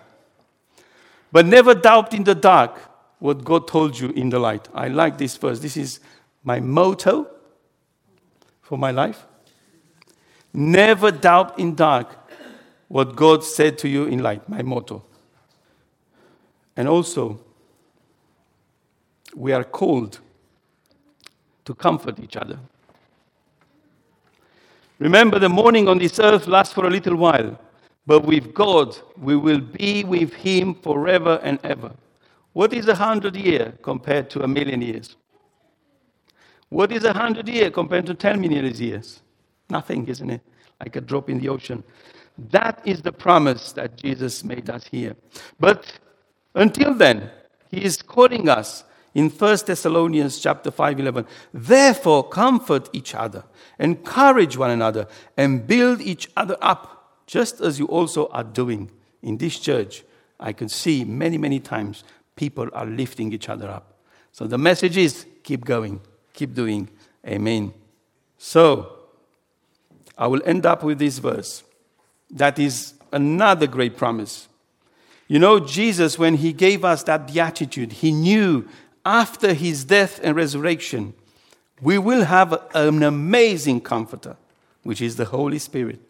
But 1.31 1.45
never 1.45 1.75
doubt 1.75 2.15
in 2.15 2.25
the 2.25 2.35
dark 2.35 2.79
what 3.19 3.45
God 3.45 3.69
told 3.69 3.99
you 3.99 4.11
in 4.11 4.31
the 4.31 4.39
light. 4.39 4.69
I 4.73 4.89
like 4.89 5.19
this 5.19 5.37
verse. 5.37 5.61
This 5.61 5.77
is 5.77 6.01
my 6.43 6.61
motto 6.61 7.27
for 8.63 8.79
my 8.79 8.93
life. 8.93 9.27
Never 10.57 11.11
doubt 11.11 11.59
in 11.59 11.75
dark 11.75 12.17
what 12.89 13.15
God 13.15 13.45
said 13.45 13.77
to 13.79 13.89
you 13.89 14.05
in 14.05 14.23
light, 14.23 14.49
my 14.49 14.63
motto. 14.63 15.05
And 16.75 16.89
also, 16.89 17.39
we 19.35 19.53
are 19.53 19.65
called 19.65 20.19
to 21.67 21.75
comfort 21.75 22.19
each 22.21 22.39
other. 22.39 22.59
Remember, 24.99 25.39
the 25.39 25.51
mourning 25.51 25.89
on 25.89 25.99
this 25.99 26.19
earth 26.19 26.47
lasts 26.47 26.73
for 26.73 26.87
a 26.87 26.91
little 26.91 27.17
while, 27.17 27.61
but 28.07 28.25
with 28.25 28.55
God, 28.55 28.97
we 29.21 29.37
will 29.37 29.61
be 29.61 30.05
with 30.05 30.33
Him 30.33 30.75
forever 30.75 31.39
and 31.43 31.59
ever. 31.65 31.93
What 32.55 32.73
is 32.73 32.89
a 32.89 32.95
hundred 32.95 33.37
year 33.37 33.75
compared 33.83 34.31
to 34.31 34.43
a 34.43 34.49
million 34.49 34.81
years? 34.81 35.17
What 36.71 36.93
is 36.93 37.05
a 37.05 37.13
hundred 37.13 37.47
year 37.47 37.71
compared 37.71 38.07
to 38.07 38.15
10 38.15 38.41
million 38.41 38.65
years? 38.75 39.21
Nothing, 39.69 40.07
isn't 40.07 40.31
it? 40.31 40.41
Like 40.81 40.97
a 40.97 41.01
drop 41.01 41.31
in 41.31 41.39
the 41.39 41.49
ocean. 41.49 41.83
That 42.51 42.83
is 42.85 43.03
the 43.03 43.13
promise 43.13 43.73
that 43.73 43.97
Jesus 43.97 44.45
made 44.45 44.69
us 44.69 44.87
here. 44.87 45.17
But 45.59 46.01
until 46.55 46.95
then, 46.95 47.31
he 47.71 47.83
is 47.83 48.03
calling 48.03 48.49
us 48.49 48.85
in 49.15 49.31
1 49.31 49.59
Thessalonians 49.67 50.39
chapter 50.39 50.71
5 50.71 51.01
11. 51.01 51.27
Therefore, 51.53 52.29
comfort 52.29 52.91
each 52.93 53.15
other, 53.15 53.45
encourage 53.79 54.57
one 54.59 54.71
another, 54.71 55.09
and 55.37 55.67
build 55.67 56.03
each 56.03 56.29
other 56.37 56.57
up, 56.61 57.23
just 57.27 57.61
as 57.61 57.79
you 57.79 57.87
also 57.87 58.29
are 58.29 58.45
doing 58.45 58.91
in 59.23 59.39
this 59.39 59.59
church. 59.59 60.05
I 60.39 60.53
can 60.53 60.69
see 60.69 61.05
many, 61.05 61.39
many 61.39 61.61
times 61.61 62.05
people 62.37 62.69
are 62.75 62.85
lifting 62.85 63.33
each 63.33 63.49
other 63.49 63.71
up. 63.71 63.99
So 64.33 64.47
the 64.47 64.59
message 64.59 64.99
is 64.99 65.25
keep 65.43 65.65
going, 65.65 66.01
keep 66.35 66.55
doing. 66.55 66.91
Amen. 67.27 67.73
So, 68.37 68.96
I 70.17 70.27
will 70.27 70.43
end 70.45 70.65
up 70.67 70.83
with 70.83 70.99
this 70.99 71.19
verse. 71.19 71.63
That 72.31 72.59
is 72.59 72.95
another 73.13 73.67
great 73.67 73.97
promise. 73.97 74.49
You 75.29 75.39
know, 75.39 75.61
Jesus, 75.61 76.19
when 76.19 76.37
he 76.37 76.53
gave 76.53 76.85
us 76.85 77.03
that 77.05 77.27
beatitude, 77.27 77.93
he 77.93 78.13
knew 78.13 78.69
after 79.05 79.55
his 79.55 79.85
death 79.85 80.21
and 80.23 80.37
resurrection, 80.37 81.15
we 81.81 81.99
will 81.99 82.25
have 82.25 82.59
an 82.75 83.03
amazing 83.03 83.81
comforter, 83.81 84.37
which 84.83 85.01
is 85.01 85.17
the 85.17 85.27
Holy 85.27 85.59
Spirit. 85.59 86.01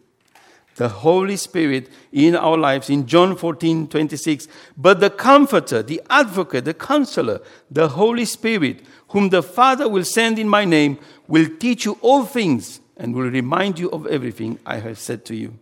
The 0.75 0.89
Holy 0.89 1.37
Spirit 1.37 1.89
in 2.11 2.35
our 2.35 2.55
lives 2.55 2.89
in 2.89 3.07
John 3.07 3.35
14, 3.35 3.87
26. 3.87 4.47
But 4.77 4.99
the 4.99 5.09
Comforter, 5.09 5.81
the 5.81 6.01
Advocate, 6.09 6.65
the 6.65 6.75
Counselor, 6.75 7.41
the 7.69 7.89
Holy 7.89 8.25
Spirit, 8.25 8.81
whom 9.09 9.29
the 9.29 9.41
Father 9.41 9.89
will 9.89 10.05
send 10.05 10.37
in 10.37 10.47
my 10.47 10.65
name, 10.65 10.99
will 11.27 11.49
teach 11.59 11.85
you 11.85 11.97
all 12.01 12.25
things 12.25 12.79
and 12.97 13.15
will 13.15 13.29
remind 13.29 13.79
you 13.79 13.89
of 13.91 14.07
everything 14.07 14.59
I 14.65 14.77
have 14.77 14.97
said 14.97 15.23
to 15.25 15.35
you. 15.35 15.53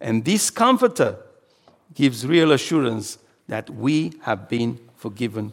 And 0.00 0.24
this 0.24 0.50
Comforter 0.50 1.16
gives 1.94 2.26
real 2.26 2.52
assurance 2.52 3.18
that 3.48 3.70
we 3.70 4.12
have 4.22 4.48
been 4.48 4.78
forgiven. 4.96 5.52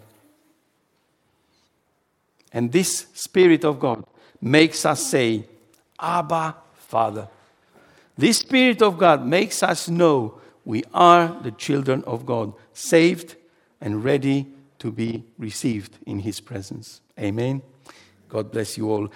And 2.52 2.72
this 2.72 3.08
Spirit 3.14 3.64
of 3.64 3.80
God 3.80 4.04
makes 4.42 4.86
us 4.86 5.06
say, 5.06 5.46
Abba, 6.00 6.56
Father. 6.76 7.28
This 8.18 8.40
Spirit 8.40 8.82
of 8.82 8.98
God 8.98 9.26
makes 9.26 9.64
us 9.64 9.90
know 9.90 10.40
we 10.66 10.84
are 10.94 11.36
the 11.42 11.52
children 11.52 12.04
of 12.06 12.26
God, 12.26 12.54
saved 12.74 13.36
and 13.82 14.04
ready 14.04 14.48
to 14.80 14.92
be 14.92 15.24
received 15.38 15.98
in 16.06 16.20
His 16.20 16.40
presence. 16.40 17.02
Amen. 17.20 17.62
God 18.30 18.52
bless 18.52 18.78
you 18.78 18.90
all. 18.90 19.10